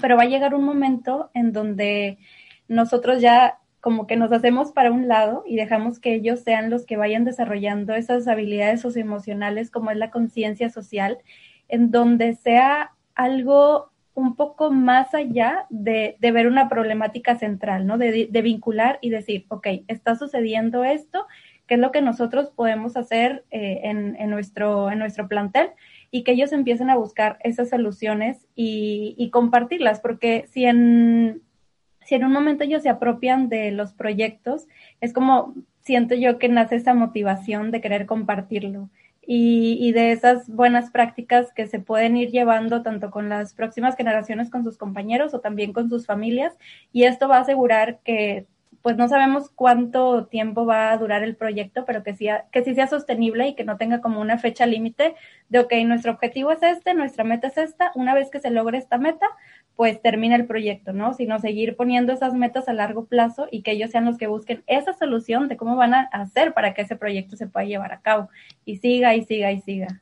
[0.00, 2.16] pero va a llegar un momento en donde
[2.68, 6.86] nosotros ya como que nos hacemos para un lado y dejamos que ellos sean los
[6.86, 11.18] que vayan desarrollando esas habilidades socioemocionales como es la conciencia social,
[11.68, 17.98] en donde sea algo un poco más allá de, ver una problemática central, ¿no?
[17.98, 21.26] De, vincular y decir, ok, está sucediendo esto,
[21.66, 25.70] ¿qué es lo que nosotros podemos hacer eh, en, nuestro, en nuestro plantel?
[26.10, 31.42] Y que ellos empiecen a buscar esas soluciones y, compartirlas, porque si en,
[32.00, 34.66] si en un momento ellos se apropian de los proyectos,
[35.02, 38.88] es como siento yo que nace esa motivación de querer compartirlo
[39.26, 44.50] y, de esas buenas prácticas que se pueden ir llevando tanto con las próximas generaciones,
[44.50, 46.56] con sus compañeros o también con sus familias.
[46.92, 48.46] Y esto va a asegurar que
[48.86, 52.72] pues no sabemos cuánto tiempo va a durar el proyecto, pero que sí, que sí
[52.76, 55.16] sea sostenible y que no tenga como una fecha límite
[55.48, 58.78] de, ok, nuestro objetivo es este, nuestra meta es esta, una vez que se logre
[58.78, 59.26] esta meta,
[59.74, 61.14] pues termina el proyecto, ¿no?
[61.14, 64.62] Sino seguir poniendo esas metas a largo plazo y que ellos sean los que busquen
[64.68, 68.02] esa solución de cómo van a hacer para que ese proyecto se pueda llevar a
[68.02, 68.28] cabo
[68.64, 70.00] y siga y siga y siga.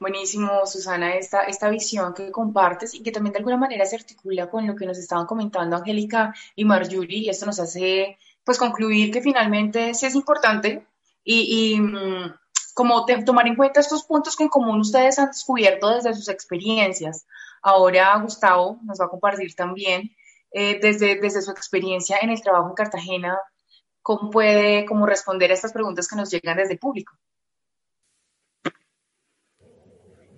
[0.00, 4.48] Buenísimo, Susana, esta, esta visión que compartes y que también de alguna manera se articula
[4.48, 9.12] con lo que nos estaban comentando Angélica y Marjorie, y esto nos hace pues concluir
[9.12, 10.86] que finalmente sí es importante
[11.22, 12.34] y, y mm,
[12.72, 17.26] como tomar en cuenta estos puntos que en común ustedes han descubierto desde sus experiencias.
[17.60, 20.16] Ahora Gustavo nos va a compartir también
[20.50, 23.38] eh, desde, desde su experiencia en el trabajo en Cartagena,
[24.00, 27.12] cómo puede cómo responder a estas preguntas que nos llegan desde el público.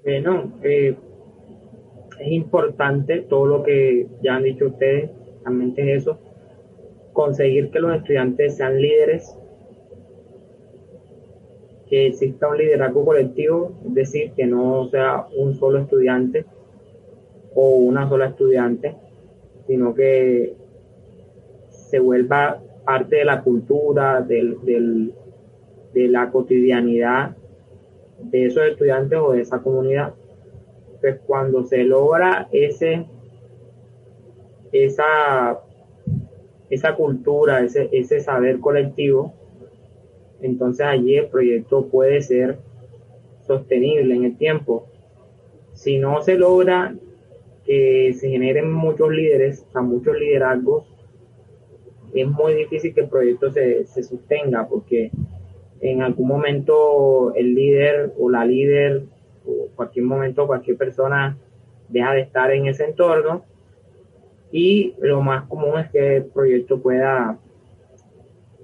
[0.05, 0.97] Bueno, eh,
[2.19, 5.11] es importante todo lo que ya han dicho ustedes,
[5.45, 6.19] realmente es eso,
[7.13, 9.37] conseguir que los estudiantes sean líderes,
[11.89, 16.47] que exista un liderazgo colectivo, es decir, que no sea un solo estudiante
[17.55, 18.97] o una sola estudiante,
[19.69, 20.55] sino que
[21.69, 25.15] se vuelva parte de la cultura, del, del,
[25.95, 27.37] de la cotidianidad
[28.25, 30.15] de esos estudiantes o de esa comunidad.
[31.01, 33.07] Pues cuando se logra ese,
[34.73, 35.61] esa,
[36.71, 39.35] esa cultura, ese, ese saber colectivo,
[40.41, 42.59] entonces allí el proyecto puede ser
[43.47, 44.87] sostenible en el tiempo.
[45.73, 46.95] Si no se logra
[47.65, 50.85] que se generen muchos líderes, o muchos liderazgos,
[52.15, 55.11] es muy difícil que el proyecto se, se sostenga porque
[55.83, 59.03] en algún momento el líder o la líder
[59.45, 61.37] o cualquier momento cualquier persona
[61.89, 63.45] deja de estar en ese entorno
[64.53, 67.37] y lo más común es que el proyecto pueda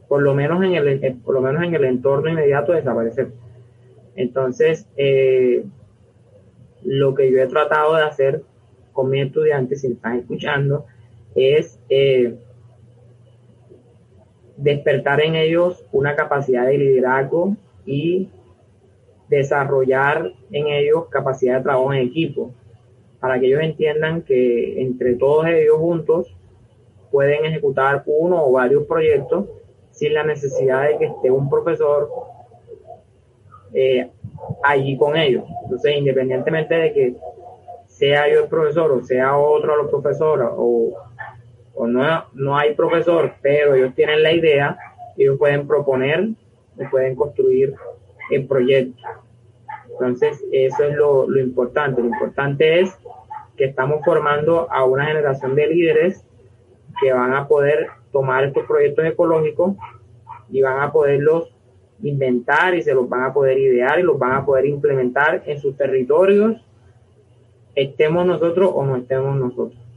[0.06, 3.32] por lo menos en el eh, por lo menos en el entorno inmediato desaparecer.
[4.14, 5.64] Entonces eh,
[6.84, 8.42] lo que yo he tratado de hacer
[8.92, 10.86] con mis estudiantes si están escuchando
[11.34, 12.36] es eh,
[14.58, 17.56] despertar en ellos una capacidad de liderazgo
[17.86, 18.28] y
[19.28, 22.50] desarrollar en ellos capacidad de trabajo en equipo,
[23.20, 26.34] para que ellos entiendan que entre todos ellos juntos
[27.10, 29.46] pueden ejecutar uno o varios proyectos
[29.92, 32.10] sin la necesidad de que esté un profesor
[33.72, 34.10] eh,
[34.62, 35.44] allí con ellos.
[35.64, 37.16] Entonces, independientemente de que
[37.86, 40.92] sea yo el profesor o sea otro los profesores o
[41.78, 44.76] o no, no hay profesor, pero ellos tienen la idea,
[45.16, 46.30] ellos pueden proponer
[46.76, 47.74] y pueden construir
[48.30, 49.00] el proyecto.
[49.92, 52.02] Entonces, eso es lo, lo importante.
[52.02, 52.98] Lo importante es
[53.56, 56.24] que estamos formando a una generación de líderes
[57.00, 59.76] que van a poder tomar estos proyectos ecológicos
[60.50, 61.54] y van a poderlos
[62.02, 65.60] inventar y se los van a poder idear y los van a poder implementar en
[65.60, 66.56] sus territorios,
[67.76, 69.87] estemos nosotros o no estemos nosotros.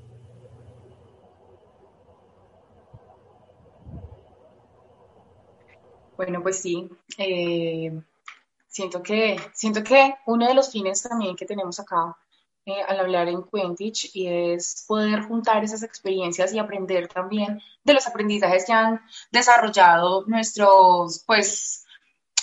[6.22, 6.88] Bueno, pues sí.
[7.18, 8.00] Eh,
[8.68, 12.16] siento que, siento que uno de los fines también que tenemos acá
[12.64, 17.94] eh, al hablar en Quentich y es poder juntar esas experiencias y aprender también de
[17.96, 19.02] los aprendizajes que han
[19.32, 21.88] desarrollado nuestros, pues,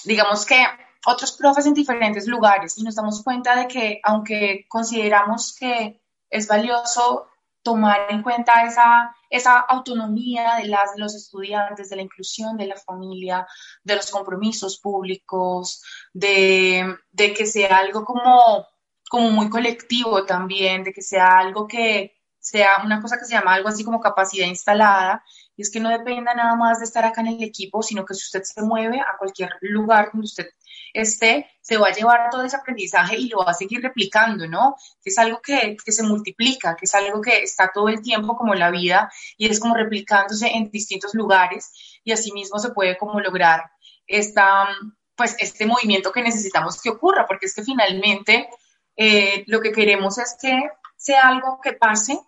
[0.04, 0.60] digamos que
[1.06, 6.48] otros profes en diferentes lugares y nos damos cuenta de que aunque consideramos que es
[6.48, 7.28] valioso
[7.62, 12.76] tomar en cuenta esa, esa autonomía de, las, los estudiantes, de la inclusión de la
[12.76, 13.46] familia,
[13.82, 18.66] de los compromisos públicos, de, de que sea algo como,
[19.10, 23.54] como muy colectivo también, de que sea algo que sea una cosa que se llama
[23.54, 25.22] algo así como capacidad instalada,
[25.56, 28.14] y es que no dependa nada más de estar acá en el equipo, sino que
[28.14, 30.46] si usted se mueve a cualquier lugar donde usted
[30.92, 34.76] esté, se va a llevar todo ese aprendizaje y lo va a seguir replicando, ¿no?
[35.02, 38.36] Que es algo que, que se multiplica, que es algo que está todo el tiempo
[38.36, 41.72] como la vida y es como replicándose en distintos lugares
[42.04, 43.70] y asimismo se puede como lograr
[44.06, 44.68] esta,
[45.14, 48.48] pues este movimiento que necesitamos que ocurra, porque es que finalmente
[48.96, 52.18] eh, lo que queremos es que sea algo que pase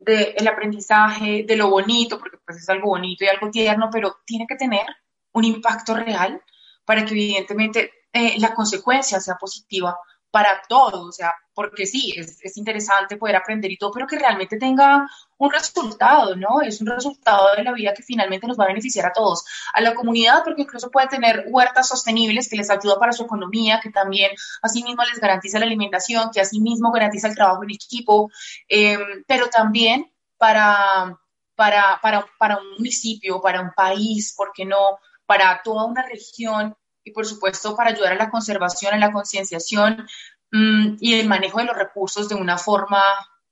[0.00, 4.46] del aprendizaje, de lo bonito, porque pues es algo bonito y algo tierno, pero tiene
[4.48, 4.86] que tener
[5.32, 6.42] un impacto real
[6.84, 9.96] para que evidentemente eh, la consecuencia sea positiva
[10.30, 14.18] para todos, o sea, porque sí, es, es, interesante poder aprender y todo, pero que
[14.18, 15.08] realmente tenga
[15.38, 16.62] un resultado, ¿no?
[16.62, 19.44] Es un resultado de la vida que finalmente nos va a beneficiar a todos,
[19.74, 23.80] a la comunidad, porque incluso puede tener huertas sostenibles que les ayuda para su economía,
[23.82, 24.30] que también
[24.62, 28.30] asimismo les garantiza la alimentación, que asimismo garantiza el trabajo en equipo,
[28.68, 31.18] eh, pero también para,
[31.56, 34.98] para, para, para un municipio, para un país, ¿por qué no?
[35.26, 40.06] Para toda una región y por supuesto para ayudar a la conservación, a la concienciación
[40.50, 43.02] mmm, y el manejo de los recursos de una forma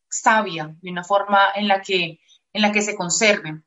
[0.09, 2.21] sabia, de una forma en la que,
[2.53, 3.65] en la que se conserven.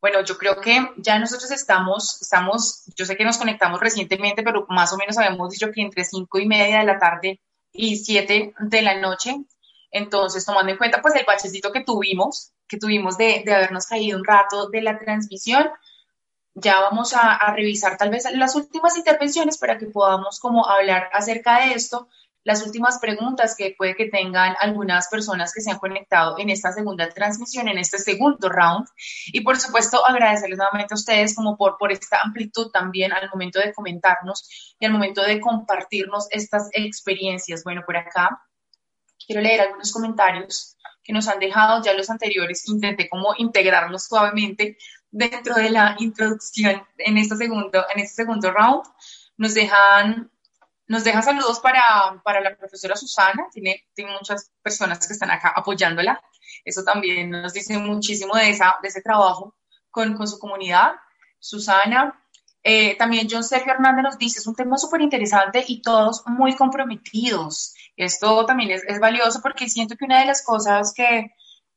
[0.00, 4.66] Bueno, yo creo que ya nosotros estamos, estamos, yo sé que nos conectamos recientemente, pero
[4.68, 7.40] más o menos habíamos dicho que entre cinco y media de la tarde
[7.72, 9.36] y siete de la noche.
[9.92, 14.18] Entonces, tomando en cuenta pues el bachecito que tuvimos, que tuvimos de, de habernos caído
[14.18, 15.68] un rato de la transmisión,
[16.54, 21.60] ya vamos a, revisar tal vez las últimas intervenciones para que podamos como hablar acerca
[21.60, 22.08] de esto,
[22.44, 26.72] las últimas preguntas que puede que tengan algunas personas que se han conectado en esta
[26.72, 28.86] segunda transmisión, en este segundo round.
[29.26, 33.60] Y por supuesto, agradecerles nuevamente a ustedes como por, por esta amplitud también al momento
[33.60, 37.62] de comentarnos y al momento de compartirnos estas experiencias.
[37.62, 38.42] Bueno, por acá
[39.24, 42.68] quiero leer algunos comentarios que nos han dejado ya los anteriores.
[42.68, 44.76] Intenté como integrarlos suavemente
[45.12, 48.82] dentro de la introducción en este segundo, en este segundo round.
[49.36, 50.30] Nos dejan,
[50.88, 55.52] nos dejan saludos para, para la profesora Susana, tiene, tiene muchas personas que están acá
[55.54, 56.20] apoyándola.
[56.64, 59.54] Eso también nos dice muchísimo de, esa, de ese trabajo
[59.90, 60.92] con, con su comunidad.
[61.38, 62.18] Susana,
[62.62, 66.54] eh, también John Sergio Hernández nos dice, es un tema súper interesante y todos muy
[66.54, 67.74] comprometidos.
[67.96, 71.32] Esto también es, es, valioso porque siento que una de las cosas que,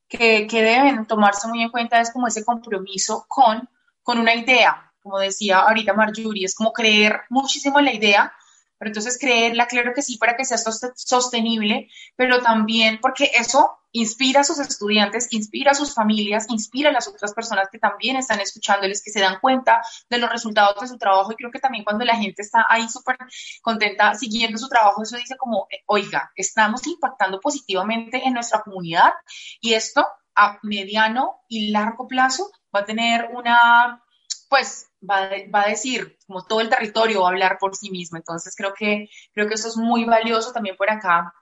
[0.08, 3.68] que, deben tomarse muy en cuenta es como ese compromiso con,
[4.04, 8.34] con una idea, como decía ahorita Marjorie, es como creer muchísimo en la idea,
[8.78, 14.42] pero entonces creerla, claro que sí, para que sea sostenible, pero también porque eso inspira
[14.42, 18.42] a sus estudiantes, inspira a sus familias, inspira a las otras personas que también están
[18.42, 21.86] escuchándoles, que se dan cuenta de los resultados de su trabajo y creo que también
[21.86, 23.16] cuando la gente está ahí súper
[23.62, 29.14] contenta siguiendo su trabajo, eso dice como, oiga, estamos impactando positivamente en nuestra comunidad
[29.62, 34.04] y esto a mediano y largo plazo va a tener una,
[34.50, 38.18] pues, va, va, a decir, como todo el territorio va a hablar por sí mismo.
[38.18, 41.34] Entonces creo que, creo que eso es muy valioso también por acá.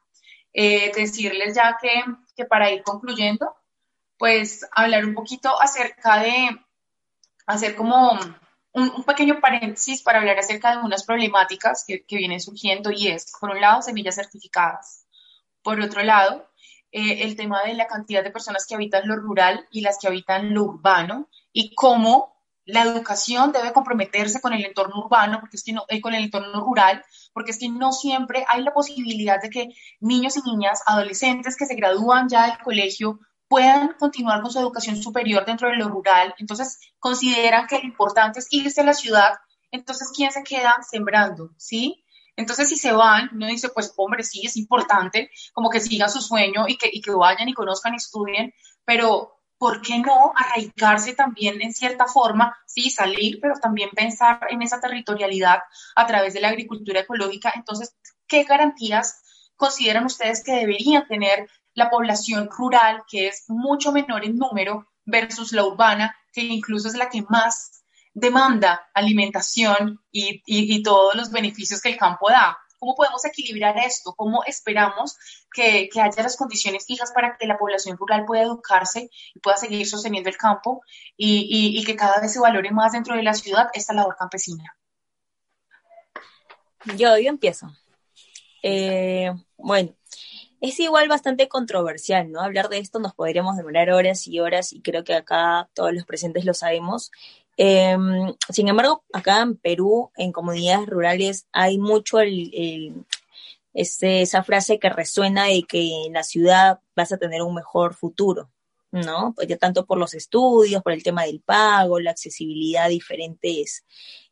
[0.53, 1.89] Eh, decirles ya que,
[2.35, 3.55] que, para ir concluyendo,
[4.17, 6.59] pues hablar un poquito acerca de,
[7.47, 8.11] hacer como
[8.73, 13.07] un, un pequeño paréntesis para hablar acerca de unas problemáticas que, que, vienen surgiendo y
[13.07, 15.05] es, por un lado, semillas certificadas.
[15.61, 16.49] Por otro lado,
[16.91, 20.07] eh, el tema de la cantidad de personas que habitan lo rural y las que
[20.07, 22.32] habitan lo urbano y cómo
[22.65, 26.23] la educación debe comprometerse con el entorno urbano, porque es que no, eh, con el
[26.23, 27.03] entorno rural,
[27.33, 31.65] porque es que no siempre hay la posibilidad de que niños y niñas, adolescentes que
[31.65, 36.33] se gradúan ya del colegio, puedan continuar con su educación superior dentro de lo rural.
[36.39, 39.33] Entonces, consideran que lo importante es irse a la ciudad.
[39.71, 41.51] Entonces, ¿quién se queda sembrando?
[41.57, 42.03] ¿Sí?
[42.35, 46.21] Entonces, si se van, uno dice, pues, hombre, sí, es importante como que sigan su
[46.21, 48.53] sueño y que, y que vayan y conozcan y estudien,
[48.85, 52.53] pero ¿por qué no arraigarse también en cierta forma?
[52.65, 55.59] Sí, salir, pero también pensar en esa territorialidad
[55.95, 57.53] a través de la agricultura ecológica.
[57.55, 57.95] Entonces,
[58.27, 59.23] ¿qué garantías
[59.55, 65.53] consideran ustedes que deberían tener la población rural, que es mucho menor en número, versus
[65.53, 71.91] la urbana, que incluso es la que más demanda alimentación y, todos los beneficios que
[71.91, 72.57] el campo da?
[72.83, 74.13] ¿Cómo podemos equilibrar esto?
[74.13, 75.15] ¿Cómo esperamos
[75.53, 79.87] que, haya las condiciones fijas para que la población rural pueda educarse y pueda seguir
[79.87, 80.81] sosteniendo el campo
[81.15, 84.75] y, que cada vez se valore más dentro de la ciudad esta labor campesina?
[86.97, 87.71] Yo, yo empiezo.
[88.61, 89.95] Eh, bueno,
[90.59, 92.41] es igual bastante controversial, ¿no?
[92.41, 96.03] Hablar de esto nos podríamos demorar horas y horas y creo que acá todos los
[96.03, 97.11] presentes lo sabemos.
[97.57, 103.05] Em, sin embargo, acá en Perú, en comunidades rurales, hay mucho el,
[103.73, 107.93] este, esa frase que resuena de que en la ciudad vas a tener un mejor
[107.93, 108.49] futuro,
[108.91, 109.33] ¿no?
[109.35, 113.85] Pues ya tanto por los estudios, por el tema del pago, la accesibilidad a diferentes,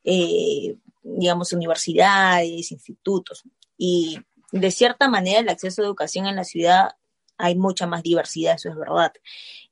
[0.04, 3.44] eh, digamos, universidades, institutos.
[3.78, 4.20] Y
[4.52, 6.92] de cierta manera el acceso a educación en la ciudad
[7.42, 9.12] hay mucha más diversidad, eso es verdad.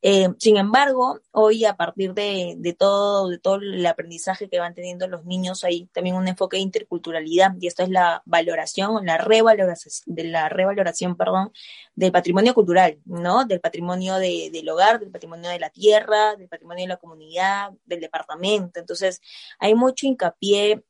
[0.01, 5.07] Eh, sin embargo, hoy a partir de, todo, de todo el aprendizaje que van teniendo
[5.07, 10.15] los niños, hay también un enfoque de interculturalidad y esto es la valoración, la revaloración,
[10.15, 11.51] de la revaloración, perdón,
[11.95, 13.45] del patrimonio cultural, ¿no?
[13.45, 17.99] Del patrimonio del hogar, del patrimonio de la tierra, del patrimonio de la comunidad, del
[17.99, 18.79] departamento.
[18.79, 19.21] Entonces,
[19.59, 20.83] hay mucho hincapié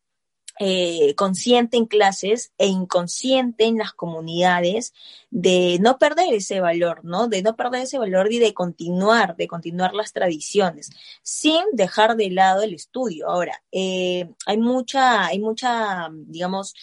[0.62, 4.94] eh, consciente en clases e inconsciente en las comunidades
[5.30, 7.30] de no perder ese valor, ¿no?
[7.30, 10.90] De no perder ese valor y de continuar, de continuar las tradiciones,
[11.24, 13.30] sin dejar de lado el estudio.
[13.30, 16.76] Ahora, eh, hay mucha, hay mucha, digamos,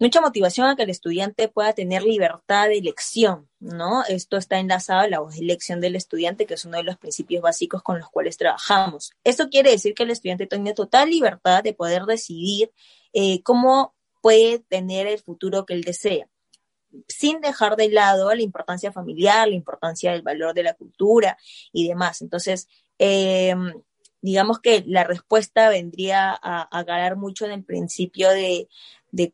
[0.00, 4.04] mucha motivación a que el estudiante pueda tener libertad de elección, ¿no?
[4.08, 7.82] Esto está enlazado a la elección del estudiante, que es uno de los principios básicos
[7.82, 9.12] con los cuales trabajamos.
[9.22, 12.72] Esto quiere decir que el estudiante tiene total libertad de poder decidir
[13.14, 16.28] eh, cómo puede tener el futuro que él desea
[17.08, 21.36] sin dejar de lado la importancia familiar, la importancia del valor de la cultura
[21.72, 22.22] y demás.
[22.22, 23.72] Entonces, em,
[24.20, 28.68] digamos que la respuesta vendría a, a mucho en el principio de,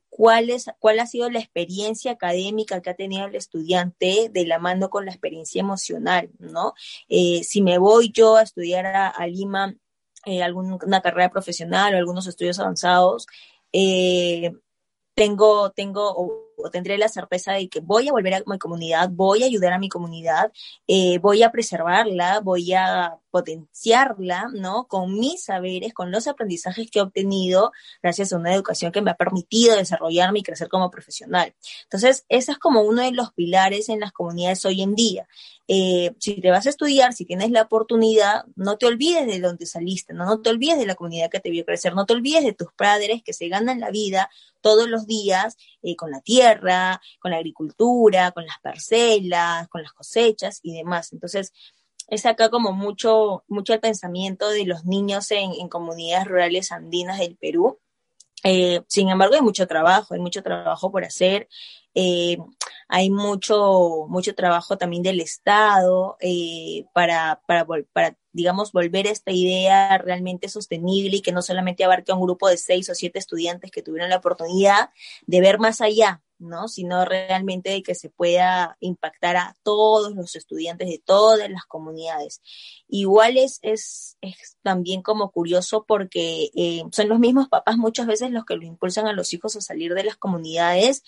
[0.09, 4.59] cuál, es, cuál ha sido la experiencia académica que ha tenido el estudiante de la
[4.59, 6.75] mano con la experiencia emocional, ¿no?
[7.09, 9.75] Eh, si me voy yo a estudiar a, Lima
[10.27, 13.27] eh, alguna carrera profesional o algunos estudios avanzados,
[13.73, 14.53] eh,
[15.15, 19.43] tengo, tengo o, tendré la certeza de que voy a volver a mi comunidad, voy
[19.43, 20.53] a ayudar a mi comunidad,
[20.87, 24.87] eh, voy a preservarla, voy a potenciarla, ¿no?
[24.87, 27.73] Con mis saberes, con los aprendizajes que he obtenido
[28.03, 31.55] gracias a una educación que me ha permitido desarrollarme y crecer como profesional.
[31.85, 35.29] Entonces, ese es como uno de los pilares en las comunidades hoy en día.
[35.73, 39.67] Eh, si te vas a estudiar, si tienes la oportunidad, no te olvides de donde
[39.67, 40.25] saliste, ¿no?
[40.25, 42.73] no te olvides de la comunidad que te vio crecer, no te olvides de tus
[42.73, 44.29] padres que se ganan la vida
[44.61, 49.93] todos los días eh, con la tierra, con la agricultura, con las parcelas, con las
[49.93, 51.13] cosechas y demás.
[51.13, 51.53] Entonces,
[52.11, 57.37] es acá como mucho, mucho el pensamiento de los niños en, comunidades rurales andinas del
[57.37, 57.79] Perú.
[58.43, 61.49] Eh, sin embargo, hay mucho trabajo, hay mucho trabajo por hacer.
[61.95, 62.37] Eh,
[62.89, 69.99] hay mucho, mucho trabajo también del Estado eh, para, para, para, digamos, volver esta idea
[69.99, 73.71] realmente sostenible y que no solamente abarque a un grupo de seis o siete estudiantes
[73.71, 74.91] que tuvieron la oportunidad
[75.27, 76.69] de ver más allá, ¿no?
[76.69, 82.41] Sino realmente de que se pueda impactar a todos los estudiantes de todas las comunidades.
[82.89, 84.17] Igual es, es,
[84.63, 89.07] también como curioso porque eh, son los mismos papás muchas veces los que lo impulsan
[89.07, 91.03] a los hijos a salir de las comunidades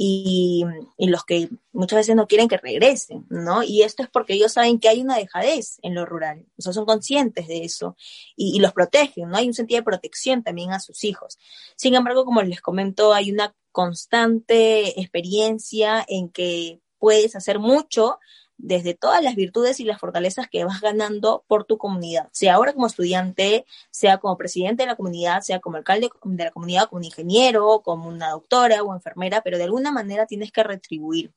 [0.00, 0.64] y,
[0.96, 3.64] los que muchas veces no quieren que regresen, ¿no?
[3.64, 6.72] Y esto es porque ellos saben que hay una dejadez en lo rural, o sea,
[6.72, 7.96] son conscientes de eso
[8.36, 9.36] y, los protegen, ¿no?
[9.36, 11.38] Hay un sentido de protección también a sus hijos.
[11.76, 18.18] Sin embargo, como les comento, hay una constante experiencia en que puedes hacer mucho
[18.56, 22.72] desde todas las virtudes y las fortalezas que vas ganando por tu comunidad, sea ahora
[22.72, 26.98] como estudiante, sea como presidente de la comunidad, sea como alcalde de la comunidad, como
[26.98, 31.32] un ingeniero, como una doctora o enfermera, pero de alguna manera tienes que retribuir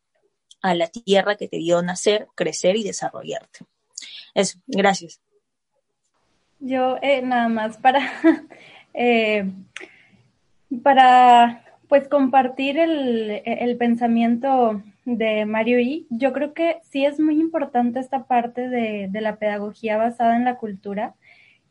[0.63, 3.65] a la tierra que te dio nacer, crecer y desarrollarte.
[4.33, 5.19] Eso, gracias.
[6.59, 8.01] Yo eh, nada más para,
[8.93, 9.51] eh,
[10.83, 17.39] para pues compartir el, el pensamiento de Mario y yo creo que sí es muy
[17.39, 21.15] importante esta parte de, la pedagogía basada en la cultura,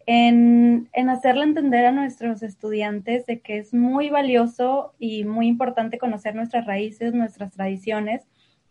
[0.07, 5.99] en, en hacerle entender a nuestros estudiantes de que es muy valioso y muy importante
[5.99, 8.23] conocer nuestras raíces, nuestras tradiciones,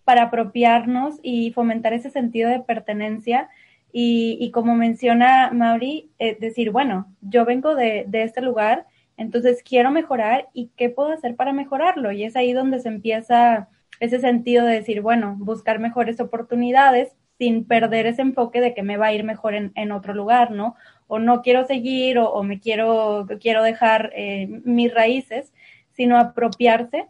[0.09, 3.47] para apropiarnos y fomentar ese sentido de pertenencia
[3.91, 8.87] Y, como menciona Mauri, es decir, bueno, yo vengo de, este lugar,
[9.17, 12.11] entonces quiero mejorar y qué puedo hacer para mejorarlo.
[12.11, 13.69] Y es ahí donde se empieza
[13.99, 18.97] ese sentido de decir, bueno, buscar mejores oportunidades sin perder ese enfoque de que me
[18.97, 20.75] va a ir mejor en, en otro lugar, ¿no?
[21.05, 25.53] O no quiero seguir o, me quiero, quiero dejar eh, mis raíces,
[25.93, 27.07] sino apropiarse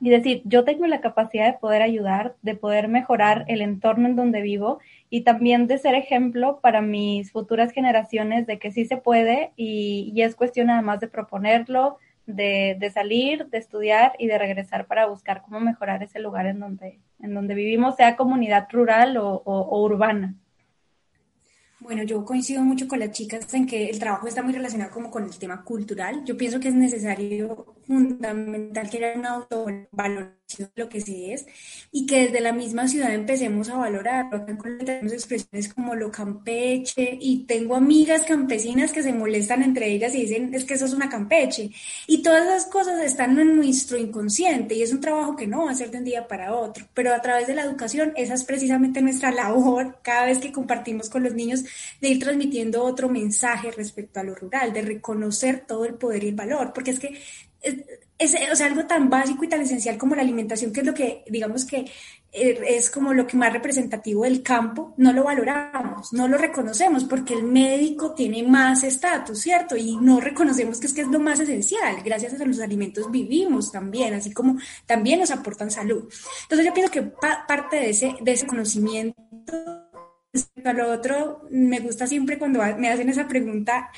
[0.00, 4.16] y decir, yo tengo la capacidad de poder ayudar, de poder mejorar el entorno en
[4.16, 8.96] donde vivo y también de ser ejemplo para mis futuras generaciones de que sí se
[8.96, 14.38] puede y, y es cuestión además de proponerlo, de, de, salir, de estudiar y de
[14.38, 19.16] regresar para buscar cómo mejorar ese lugar en donde, en donde vivimos, sea comunidad rural
[19.16, 20.34] o, o urbana.
[21.80, 25.10] Bueno, yo coincido mucho con las chicas en que el trabajo está muy relacionado como
[25.10, 26.22] con el tema cultural.
[26.26, 31.46] Yo pienso que es necesario, fundamental, que haya una autovaloración de lo que se es
[31.90, 34.26] y que desde la misma ciudad empecemos a valorar.
[34.30, 40.22] Tenemos expresiones como lo campeche y tengo amigas campesinas que se molestan entre ellas y
[40.22, 41.70] dicen, es que eso es una campeche.
[42.06, 45.72] Y todas esas cosas están en nuestro inconsciente y es un trabajo que no va
[45.72, 46.86] a ser de un día para otro.
[46.94, 51.10] Pero a través de la educación, esa es precisamente nuestra labor cada vez que compartimos
[51.10, 51.64] con los niños
[52.00, 56.28] de ir transmitiendo otro mensaje respecto a lo rural, de reconocer todo el poder y
[56.28, 57.20] el valor, porque es que
[57.62, 60.92] es, o sea, algo tan básico y tan esencial como la alimentación, que es lo
[60.92, 61.86] que, digamos que
[62.32, 67.04] eh, es como lo que más representativo del campo, no lo valoramos, no lo reconocemos,
[67.04, 69.76] porque el médico tiene más estatus, ¿cierto?
[69.76, 72.02] Y no reconocemos que es que es lo más esencial.
[72.04, 74.56] Gracias a los alimentos vivimos también, así como
[74.86, 76.04] también nos aportan salud.
[76.42, 79.16] Entonces yo pienso que parte de ese, de ese conocimiento
[80.32, 83.90] Respecto a lo otro, me gusta siempre cuando me hacen esa pregunta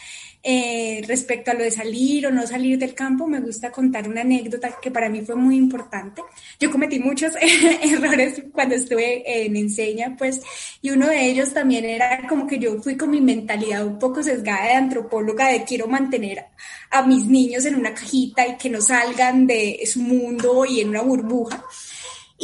[0.45, 4.23] eh, respecto a lo de salir o no salir del campo, me gusta contar una
[4.23, 6.23] anécdota que para mí fue muy importante.
[6.59, 7.33] Yo cometí muchos
[7.83, 10.41] errores cuando estuve en enseña, pues,
[10.81, 14.23] y uno de ellos también era como que yo fui con mi mentalidad un poco
[14.23, 16.47] sesgada de antropóloga de quiero mantener
[16.91, 20.89] a mis niños en una cajita y que no salgan de su mundo y en
[20.89, 21.65] una burbuja.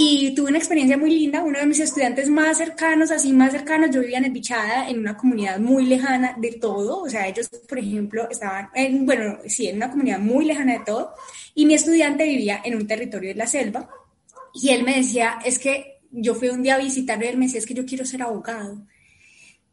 [0.00, 3.90] Y tuve una experiencia muy linda, uno de mis estudiantes más cercanos, así más cercanos,
[3.90, 7.48] yo vivía en el Bichada, en una comunidad muy lejana de todo, o sea, ellos,
[7.68, 11.14] por ejemplo, estaban, en, bueno, sí, en una comunidad muy lejana de todo,
[11.52, 13.90] y mi estudiante vivía en un territorio de la selva,
[14.54, 17.46] y él me decía, es que yo fui un día a visitarlo y él me
[17.46, 18.78] decía, es que yo quiero ser abogado.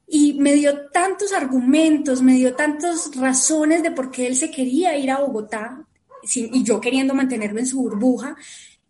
[0.07, 4.97] Y me dio tantos argumentos, me dio tantas razones de por qué él se quería
[4.97, 5.85] ir a Bogotá,
[6.33, 8.35] y yo queriendo mantenerlo en su burbuja,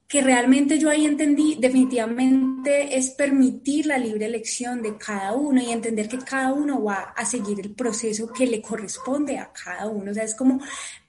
[0.07, 5.72] que realmente yo ahí entendí definitivamente es permitir la libre elección de cada uno y
[5.72, 10.11] entender que cada uno va a seguir el proceso que le corresponde a cada uno.
[10.11, 10.60] O sea, es como,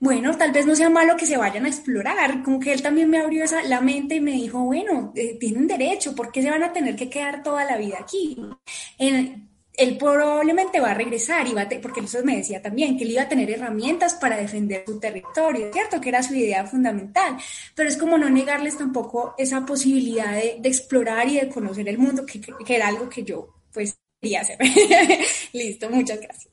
[0.00, 3.10] bueno, tal vez no sea malo que se vayan a explorar, como que él también
[3.10, 6.50] me abrió esa, la mente y me dijo, bueno, eh, tienen derecho, ¿por qué se
[6.50, 8.36] van a tener que quedar toda la vida aquí?
[9.76, 13.10] Él probablemente va a regresar y va a porque eso me decía también que él
[13.10, 16.00] iba a tener herramientas para defender su territorio, ¿cierto?
[16.00, 17.36] Que era su idea fundamental,
[17.74, 22.24] pero es como no negarles tampoco esa posibilidad de, explorar y de conocer el mundo,
[22.24, 24.58] que, que, era algo que yo pues quería hacer.
[25.52, 26.50] Listo, muchas gracias.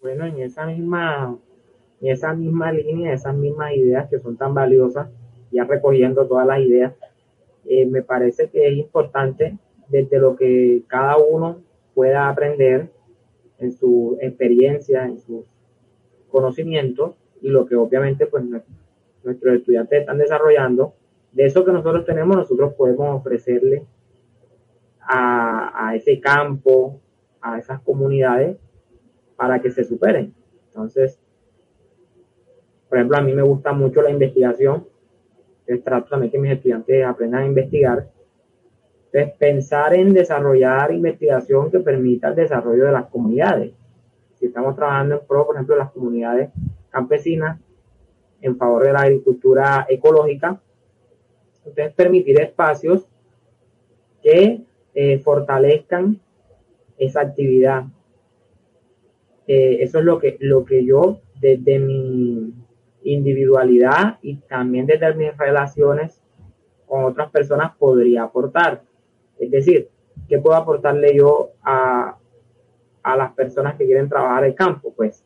[0.00, 1.38] Bueno, en esa misma,
[2.00, 5.08] en esa misma línea, esas mismas ideas que son tan valiosas,
[5.52, 6.94] ya recogiendo todas las ideas,
[7.66, 9.58] eh, me parece que es importante
[9.90, 11.62] desde lo que cada uno
[11.94, 12.90] pueda aprender
[13.58, 15.44] en su experiencia, en sus
[16.30, 18.44] conocimientos y lo que obviamente pues
[19.24, 20.94] nuestros estudiantes están desarrollando,
[21.32, 23.84] de eso que nosotros tenemos, nosotros podemos ofrecerle
[25.00, 27.00] a, a ese campo,
[27.40, 28.56] a esas comunidades,
[29.36, 30.34] para que se superen.
[30.68, 31.20] Entonces,
[32.88, 34.86] por ejemplo, a mí me gusta mucho la investigación,
[35.78, 38.10] trato también que mis estudiantes aprendan a investigar
[39.12, 43.72] entonces, pensar en desarrollar investigación que permita el desarrollo de las comunidades.
[44.38, 46.50] Si estamos trabajando en pro, por ejemplo, de las comunidades
[46.90, 47.58] campesinas
[48.40, 50.60] en favor de la agricultura ecológica,
[51.66, 53.08] entonces permitir espacios
[54.22, 54.62] que
[54.94, 56.20] eh, fortalezcan
[56.96, 57.84] esa actividad.
[59.48, 62.54] Eh, eso es lo que, lo que yo desde mi
[63.02, 66.20] individualidad y también desde mis relaciones
[66.86, 68.82] con otras personas podría aportar.
[69.40, 69.88] Es decir,
[70.28, 72.16] ¿qué puedo aportarle yo a,
[73.02, 74.92] las personas que quieren trabajar el campo?
[74.94, 75.24] Pues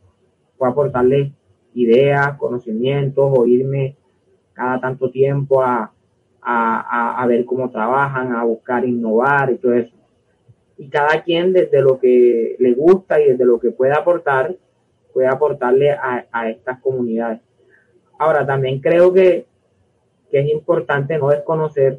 [0.57, 1.32] puedo aportarle
[1.74, 3.97] ideas, conocimientos, o irme
[4.53, 5.91] cada tanto tiempo a,
[7.27, 9.95] ver cómo trabajan, a buscar innovar y todo eso.
[10.78, 14.55] Y cada quien desde lo que le gusta y desde lo que puede aportar,
[15.12, 17.41] puede aportarle a, a estas comunidades.
[18.19, 19.47] Ahora, también creo que,
[20.31, 21.99] que es importante no desconocer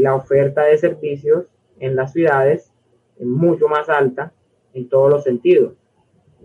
[0.00, 1.46] la oferta de servicios
[1.78, 2.72] en las ciudades
[3.18, 4.32] es mucho más alta
[4.74, 5.74] en todos los sentidos,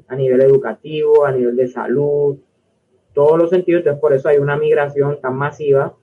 [0.08, 2.38] a nivel educativo, a nivel de salud,
[3.14, 5.94] todos los sentidos, entonces por eso hay una migración tan masiva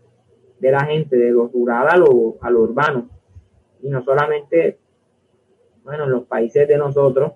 [0.58, 3.08] de la gente de lo rural a lo, a lo urbano.
[3.80, 4.78] Y no solamente,
[5.84, 7.32] bueno, en los países de nosotros,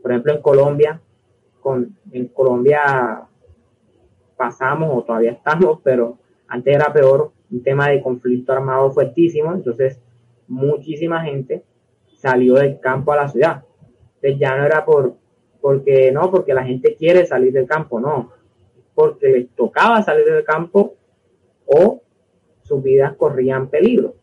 [0.00, 1.00] por ejemplo en Colombia,
[1.60, 3.22] con, en Colombia
[4.36, 6.16] pasamos o todavía estamos, pero
[6.48, 10.00] antes era peor, un tema de conflicto armado fuertísimo, entonces
[10.46, 11.64] muchísima gente
[12.14, 13.64] salió del campo a la ciudad.
[14.16, 15.14] Entonces ya no era por,
[15.60, 18.32] porque no, porque la gente quiere salir del campo, no,
[18.94, 20.94] porque les tocaba salir del campo
[21.66, 22.02] o
[22.62, 24.14] sus vidas corrían peligro,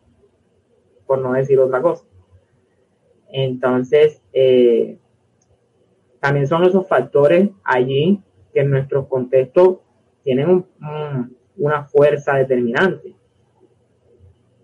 [1.06, 2.04] por no decir otra cosa.
[3.30, 4.98] Entonces, eh,
[6.20, 8.22] también son esos factores allí
[8.52, 9.78] que en nuestros contextos
[10.22, 10.64] tienen
[11.56, 13.14] una fuerza determinante,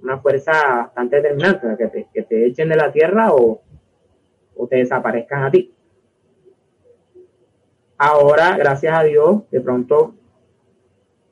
[0.05, 3.63] una fuerza bastante determinante, que te, que te echen de la tierra o,
[4.55, 5.75] o te desaparezcan a ti.
[7.97, 10.15] Ahora, gracias a Dios, de pronto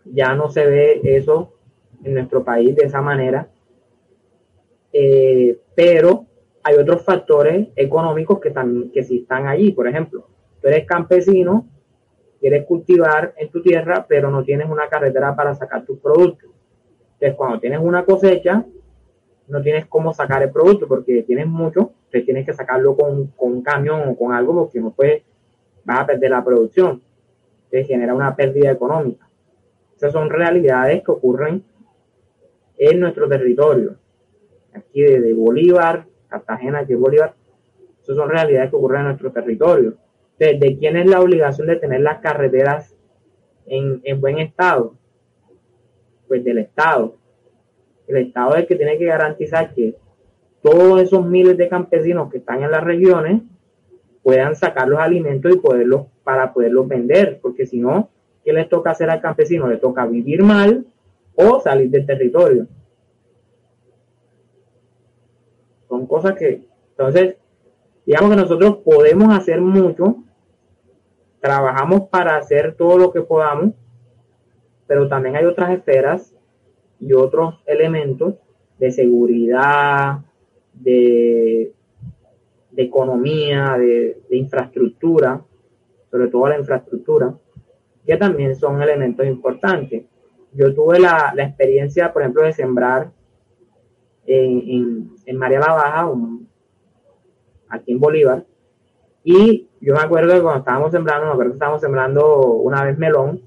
[0.05, 1.53] ya no se ve eso
[2.03, 3.49] en nuestro país de esa manera,
[4.93, 6.27] eh, pero
[6.63, 9.73] hay otros factores económicos que, también, que sí están allí.
[9.73, 10.27] Por ejemplo,
[10.61, 11.69] tú eres campesino,
[12.41, 16.52] quieres cultivar en tu tierra, pero no tienes una carretera para sacar tus productos.
[17.23, 18.65] Entonces, cuando tienes una cosecha,
[19.47, 23.53] no tienes cómo sacar el producto porque tienes mucho, entonces tienes que sacarlo con, con
[23.53, 25.23] un camión o con algo porque no puedes,
[25.85, 27.01] vas a perder la producción.
[27.71, 29.29] Te genera una pérdida económica.
[29.97, 31.63] Esas son realidades que ocurren
[32.77, 33.95] en nuestro territorio.
[34.75, 37.35] Aquí de Bolívar, Cartagena, que es Bolívar,
[38.03, 39.95] esas son realidades que ocurren en nuestro territorio.
[40.41, 42.97] ¿De quién es la obligación de tener las carreteras
[43.67, 44.97] en, en buen estado?
[46.29, 47.17] Pues del Estado.
[48.07, 49.97] El Estado es el que tiene que garantizar que
[50.63, 53.43] todos esos miles de campesinos que están en las regiones
[54.23, 58.11] puedan sacar los alimentos y poderlos para poderlos vender, porque si no,
[58.45, 59.67] ¿qué les toca hacer al campesino?
[59.67, 60.87] Le toca vivir mal
[61.35, 62.67] o salir del territorio.
[65.89, 67.37] Son cosas que, entonces,
[68.07, 70.17] digamos que nosotros podemos hacer mucho,
[71.41, 73.75] trabajamos para hacer todo lo que podamos,
[74.93, 76.35] pero también hay otras esferas
[77.01, 78.35] y otros elementos
[78.79, 80.19] de seguridad,
[80.75, 81.73] de,
[82.77, 85.41] economía, de, de infraestructura,
[86.11, 87.35] sobre todo la infraestructura,
[88.05, 90.05] que también son elementos importantes.
[90.53, 93.13] Yo tuve la, la experiencia, por ejemplo, de sembrar
[94.27, 96.13] en, en María la Baja,
[97.71, 98.45] aquí en Bolívar,
[99.25, 102.99] y yo me acuerdo que cuando estábamos sembrando, me acuerdo que estábamos sembrando una vez
[102.99, 103.41] melón,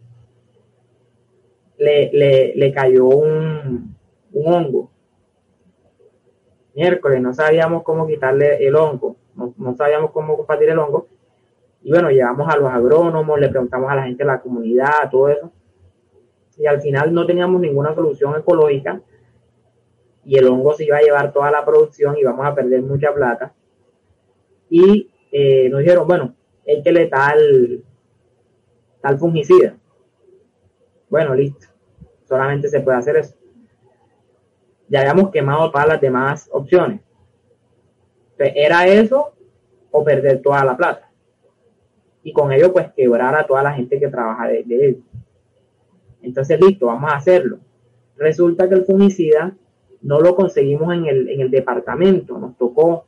[1.78, 3.96] le, le, le cayó un,
[4.34, 4.92] un hongo.
[6.74, 11.08] Miércoles, no sabíamos cómo quitarle el hongo, no, no sabíamos cómo combatir el hongo,
[11.86, 15.30] y bueno, llevamos a los agrónomos, le preguntamos a la gente de la comunidad, todo
[15.30, 15.52] eso.
[16.58, 19.00] Y al final no teníamos ninguna solución ecológica
[20.24, 23.14] y el hongo se iba a llevar toda la producción y vamos a perder mucha
[23.14, 23.54] plata.
[24.68, 26.34] Y eh, nos dijeron, bueno,
[26.66, 27.84] le tal,
[29.00, 29.78] tal fungicida.
[31.10, 31.68] Bueno, listo.
[32.28, 33.36] Solamente se puede hacer eso.
[34.88, 37.02] Ya habíamos quemado todas las demás opciones.
[38.32, 39.34] Entonces, era eso
[39.92, 41.06] o perder toda la plata
[42.26, 45.04] y con ello pues quebrar a toda la gente que trabaja de, él.
[46.24, 47.60] Entonces, listo, vamos a hacerlo.
[48.18, 49.56] Resulta que el fungicida
[50.02, 53.06] no lo conseguimos en el, en el departamento, nos tocó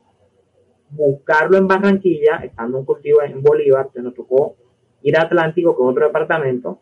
[0.92, 4.56] buscarlo en Barranquilla, estando un cultivo en Bolívar, nos tocó
[5.02, 6.80] ir a Atlántico, que es otro departamento,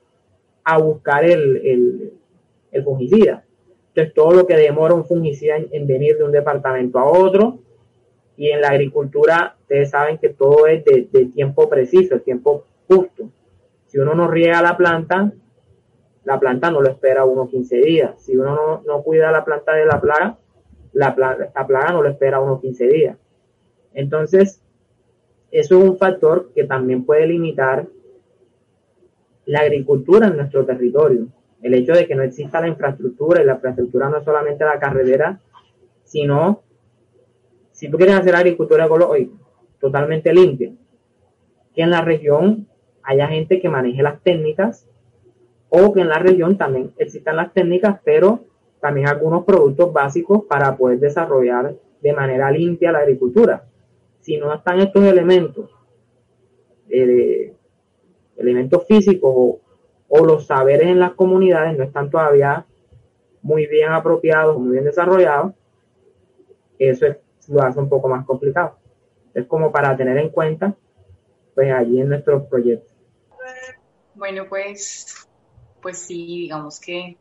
[0.66, 2.12] a buscar el,
[2.72, 3.46] el, fungicida.
[3.90, 7.60] Entonces, todo lo que demora un fungicida en, venir de un departamento a otro,
[8.36, 13.30] y en la agricultura, ustedes saben que todo es de, tiempo preciso, el tiempo justo.
[13.86, 15.32] Si uno no riega la planta,
[16.26, 18.22] la planta no lo espera unos 15 días.
[18.22, 20.38] Si uno no, cuida la planta de la plaga,
[20.92, 23.18] la, plaga, la plaga no lo espera unos 15 días.
[23.94, 24.62] Entonces,
[25.52, 27.88] eso es un factor que también puede limitar
[29.46, 31.28] la agricultura en nuestro territorio.
[31.62, 34.80] El hecho de que no exista la infraestructura, y la infraestructura no es solamente la
[34.80, 35.40] carretera,
[36.04, 36.64] sino
[37.72, 39.34] si tú quieres hacer agricultura ecológica
[39.80, 40.72] totalmente limpia,
[41.74, 42.68] que en la región
[43.04, 44.88] haya gente que maneje las técnicas
[45.70, 48.46] o que en la región también existan las técnicas, pero
[48.80, 53.66] también algunos productos básicos para poder desarrollar de manera limpia la agricultura.
[54.22, 55.70] Si no están estos elementos,
[56.90, 57.55] eh,
[58.38, 59.60] elementos físicos o,
[60.08, 62.66] o, los saberes en las comunidades no están todavía
[63.42, 65.54] muy bien apropiados, muy bien desarrollados,
[66.80, 67.18] eso es
[67.48, 68.78] lo hace un poco más complicado.
[69.34, 70.76] Es como para tener en cuenta,
[71.54, 72.92] pues allí en nuestros proyectos.
[74.16, 75.28] Bueno, pues,
[75.82, 77.18] pues sí, digamos que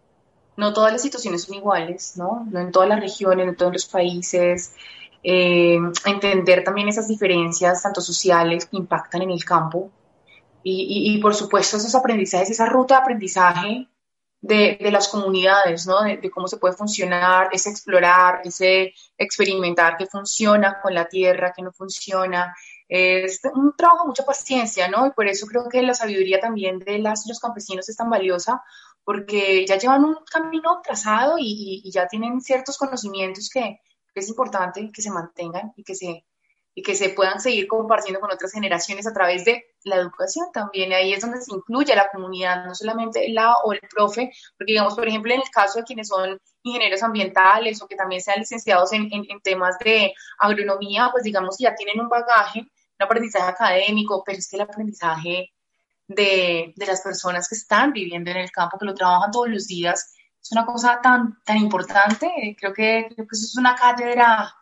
[0.56, 2.46] no todas las situaciones son iguales, ¿no?
[2.50, 4.74] No en todas las regiones, no en todos los países.
[5.22, 9.90] Eh, entender también esas diferencias, tanto sociales, que impactan en el campo.
[10.64, 13.88] Y, y, por supuesto, esos aprendizajes, esa ruta de aprendizaje
[14.40, 16.02] de, de las comunidades, ¿no?
[16.02, 21.52] De, de, cómo se puede funcionar, ese explorar, ese experimentar qué funciona con la tierra,
[21.54, 22.54] qué no funciona.
[22.88, 25.06] Es un trabajo mucha paciencia, ¿no?
[25.06, 28.62] Y por eso creo que la sabiduría también de las los campesinos es tan valiosa,
[29.04, 33.80] porque ya llevan un camino trazado y, y ya tienen ciertos conocimientos que
[34.14, 36.24] es importante que se mantengan y que se,
[36.74, 40.92] y que se puedan seguir compartiendo con otras generaciones a través de la educación también.
[40.92, 44.94] Ahí es donde se incluye la comunidad, no solamente la o el profe, porque digamos,
[44.94, 48.92] por ejemplo, en el caso de quienes son ingenieros ambientales o que también sean licenciados
[48.92, 53.50] en, en, en temas de agronomía, pues digamos que ya tienen un bagaje, un aprendizaje
[53.50, 55.50] académico, pero es que el aprendizaje
[56.08, 59.66] de, de, las personas que están viviendo en el campo, que lo trabajan todos los
[59.66, 62.28] días, es una cosa tan, tan importante.
[62.58, 64.54] Creo que, creo que eso es una cátedra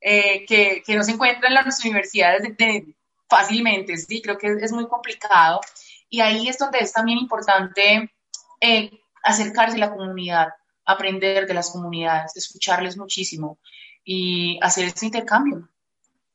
[0.00, 2.96] eh, que, que, no se encuentra en las universidades de, de,
[3.30, 5.60] fácilmente, sí, creo que es, muy complicado.
[6.08, 8.12] Y ahí es donde es también importante
[8.60, 10.48] eh, acercarse a la comunidad,
[10.84, 13.58] aprender de las comunidades, escucharles muchísimo
[14.04, 15.68] y hacer ese intercambio,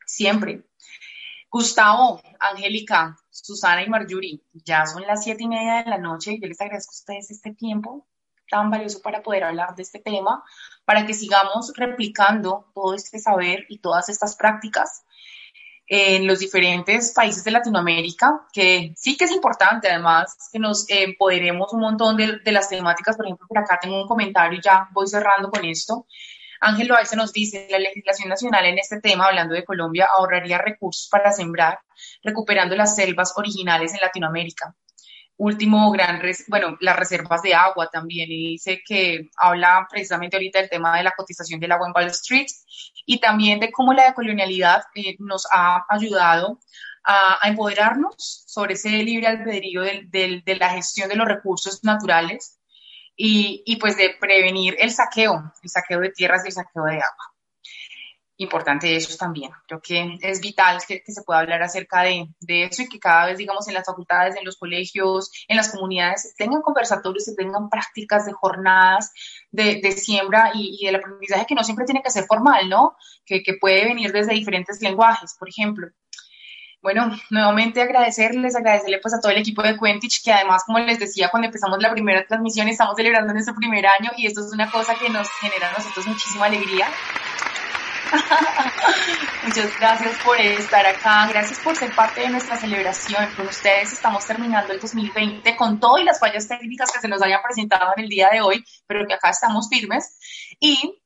[0.06, 0.64] siempre.
[1.52, 6.38] Gustavo, Angélica, Susana y Marjorie, ya son las siete y media de la noche.
[6.40, 8.06] Yo les agradezco a ustedes este tiempo
[8.50, 10.44] tan valioso para poder hablar de este tema,
[10.86, 15.06] para que sigamos replicando todo este saber y todas estas prácticas
[15.88, 21.74] en los diferentes países de Latinoamérica, que sí que es importante además que nos empoderemos
[21.74, 23.16] un montón de, las temáticas.
[23.16, 26.08] Por ejemplo, por acá tengo un comentario y ya voy cerrando con esto.
[26.62, 31.08] Ángel Loaiza nos dice, la legislación nacional en este tema, hablando de Colombia, ahorraría recursos
[31.10, 31.80] para sembrar,
[32.24, 34.76] recuperando las selvas originales en Latinoamérica
[35.38, 40.70] último gran, bueno, las reservas de agua también, y dice que habla precisamente ahorita del
[40.70, 42.48] tema de la cotización del agua en Wall Street
[43.06, 46.60] y también de cómo la decolonialidad eh, nos ha ayudado
[47.04, 48.16] a, a, empoderarnos
[48.48, 52.60] sobre ese libre albedrío del, del, de la gestión de los recursos naturales
[53.16, 56.96] y, y pues de prevenir el saqueo, el saqueo de tierras y el saqueo de
[56.96, 57.35] agua
[58.38, 59.52] importante eso también.
[59.68, 63.00] Creo que es vital que, que se pueda hablar acerca de, de, eso y que
[63.00, 67.36] cada vez, digamos, en las facultades, en los colegios, en las comunidades, tengan conversatorios, se
[67.36, 69.14] tengan prácticas de jornadas
[69.52, 72.96] de, de siembra y, y, del aprendizaje que no siempre tiene que ser formal, ¿no?
[73.26, 75.88] Que, que puede venir desde diferentes lenguajes, por ejemplo.
[76.82, 81.00] Bueno, nuevamente agradecerles, agradecerle pues a todo el equipo de Quentich, que además, como les
[81.00, 84.70] decía, cuando empezamos la primera transmisión, estamos celebrando nuestro primer año y esto es una
[84.70, 86.88] cosa que nos genera a nosotros muchísima alegría.
[89.44, 93.28] Muchas gracias por estar acá, gracias por ser parte de nuestra celebración.
[93.36, 97.22] Con ustedes estamos terminando el 2020 con todo y las fallas técnicas que se nos
[97.22, 100.18] hayan presentado en el día de hoy, pero que acá estamos firmes.
[100.60, 101.02] Y,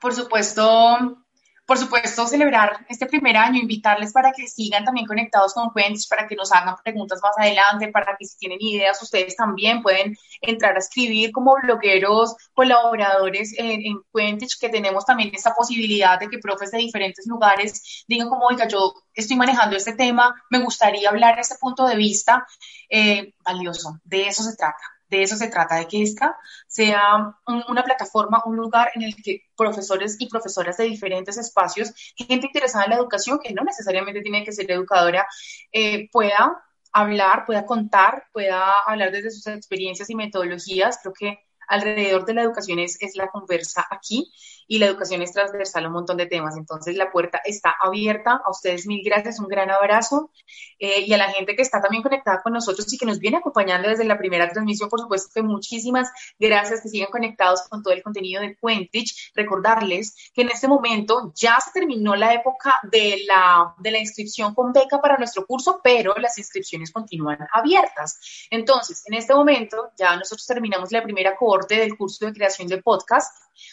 [0.00, 1.21] por supuesto,
[1.64, 6.26] por supuesto, celebrar este primer año, invitarles para que sigan también conectados con Quench, para
[6.26, 10.74] que nos hagan preguntas más adelante, para que si tienen ideas, ustedes también pueden entrar
[10.74, 16.72] a escribir como blogueros, colaboradores en, en que tenemos también esta posibilidad de que profes
[16.72, 21.42] de diferentes lugares digan como, oiga, yo estoy manejando este tema, me gustaría hablar de
[21.42, 22.46] este punto de vista,
[22.90, 24.82] eh, valioso, de eso se trata
[25.12, 26.36] de eso se trata, de que esta
[26.66, 31.92] sea un, una plataforma, un lugar en el que profesores y profesoras de diferentes espacios,
[32.16, 35.26] gente interesada en la educación, que no necesariamente tiene que ser educadora,
[35.70, 40.98] eh, pueda hablar, pueda contar, pueda hablar desde sus experiencias y metodologías.
[41.02, 44.32] Creo que alrededor de la educación es, es la conversa aquí
[44.66, 46.56] y la educación es transversal a un montón de temas.
[46.56, 48.40] Entonces la puerta está abierta.
[48.44, 50.30] A ustedes mil gracias, un gran abrazo.
[50.78, 53.36] Eh, y a la gente que está también conectada con nosotros y que nos viene
[53.36, 57.92] acompañando desde la primera transmisión, por supuesto que muchísimas gracias que sigan conectados con todo
[57.92, 59.32] el contenido de Quentich.
[59.34, 64.54] Recordarles que en este momento ya se terminó la época de la, de la inscripción
[64.54, 68.48] con beca para nuestro curso, pero las inscripciones continúan abiertas.
[68.50, 72.82] Entonces, en este momento ya nosotros terminamos la primera cohorte del curso de creación de
[72.82, 73.30] podcast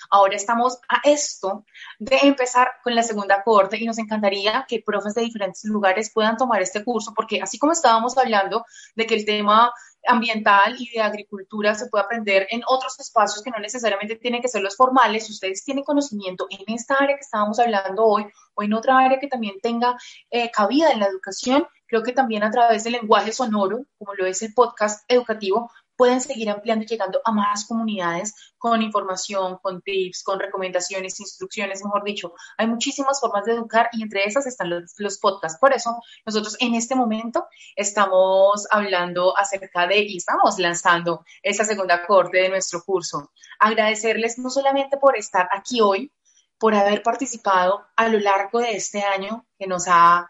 [0.10, 1.66] Ahora estamos a esto
[2.00, 6.38] de empezar con la segunda cohorte y nos encantaría que profes de diferentes lugares puedan
[6.38, 8.66] tomar este curso, porque así como estábamos hablando
[8.96, 9.72] de que el tema
[10.08, 14.48] ambiental y de agricultura se puede aprender en otros espacios que no necesariamente tienen que
[14.48, 15.28] ser los formales.
[15.28, 19.20] Si ustedes tienen conocimiento en esta área que estábamos hablando hoy o en otra área
[19.20, 19.98] que también tenga
[20.30, 24.26] eh, cabida en la educación, creo que también a través del lenguaje sonoro, como lo
[24.26, 25.70] es el podcast educativo,
[26.00, 31.84] pueden seguir ampliando y llegando a más comunidades con información, con tips, con recomendaciones, instrucciones,
[31.84, 32.34] mejor dicho.
[32.58, 35.60] Hay muchísimas formas de educar y entre esas están los, los podcasts.
[35.60, 42.08] Por eso nosotros en este momento estamos hablando acerca de y estamos lanzando esa segunda
[42.08, 43.34] corte de nuestro curso.
[43.60, 46.14] Agradecerles no solamente por estar aquí hoy,
[46.58, 50.30] por haber participado a lo largo de este año que nos ha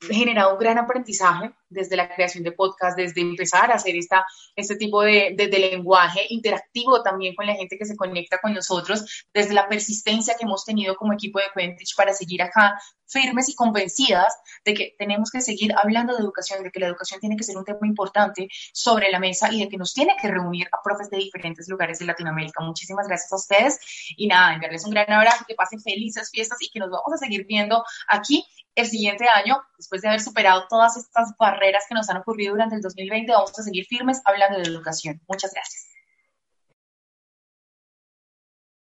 [0.00, 4.24] generado un gran aprendizaje desde la creación de podcast, desde empezar a hacer esta,
[4.54, 9.26] este tipo de, de, lenguaje interactivo también con la gente que se conecta con nosotros,
[9.32, 13.54] desde la persistencia que hemos tenido como equipo de Quentage para seguir acá firmes y
[13.54, 17.44] convencidas de que tenemos que seguir hablando de educación, de que la educación tiene que
[17.44, 20.82] ser un tema importante sobre la mesa y de que nos tiene que reunir a
[20.82, 22.62] profes de diferentes lugares de Latinoamérica.
[22.62, 23.78] Muchísimas gracias a ustedes
[24.16, 27.16] y nada, enviarles un gran abrazo, que pasen felices fiestas y que nos vamos a
[27.16, 28.44] seguir viendo aquí
[28.76, 32.76] el siguiente año, después de haber superado todas estas barreras que nos han ocurrido durante
[32.76, 35.20] el 2020, vamos a seguir firmes hablando de educación.
[35.26, 35.86] Muchas gracias.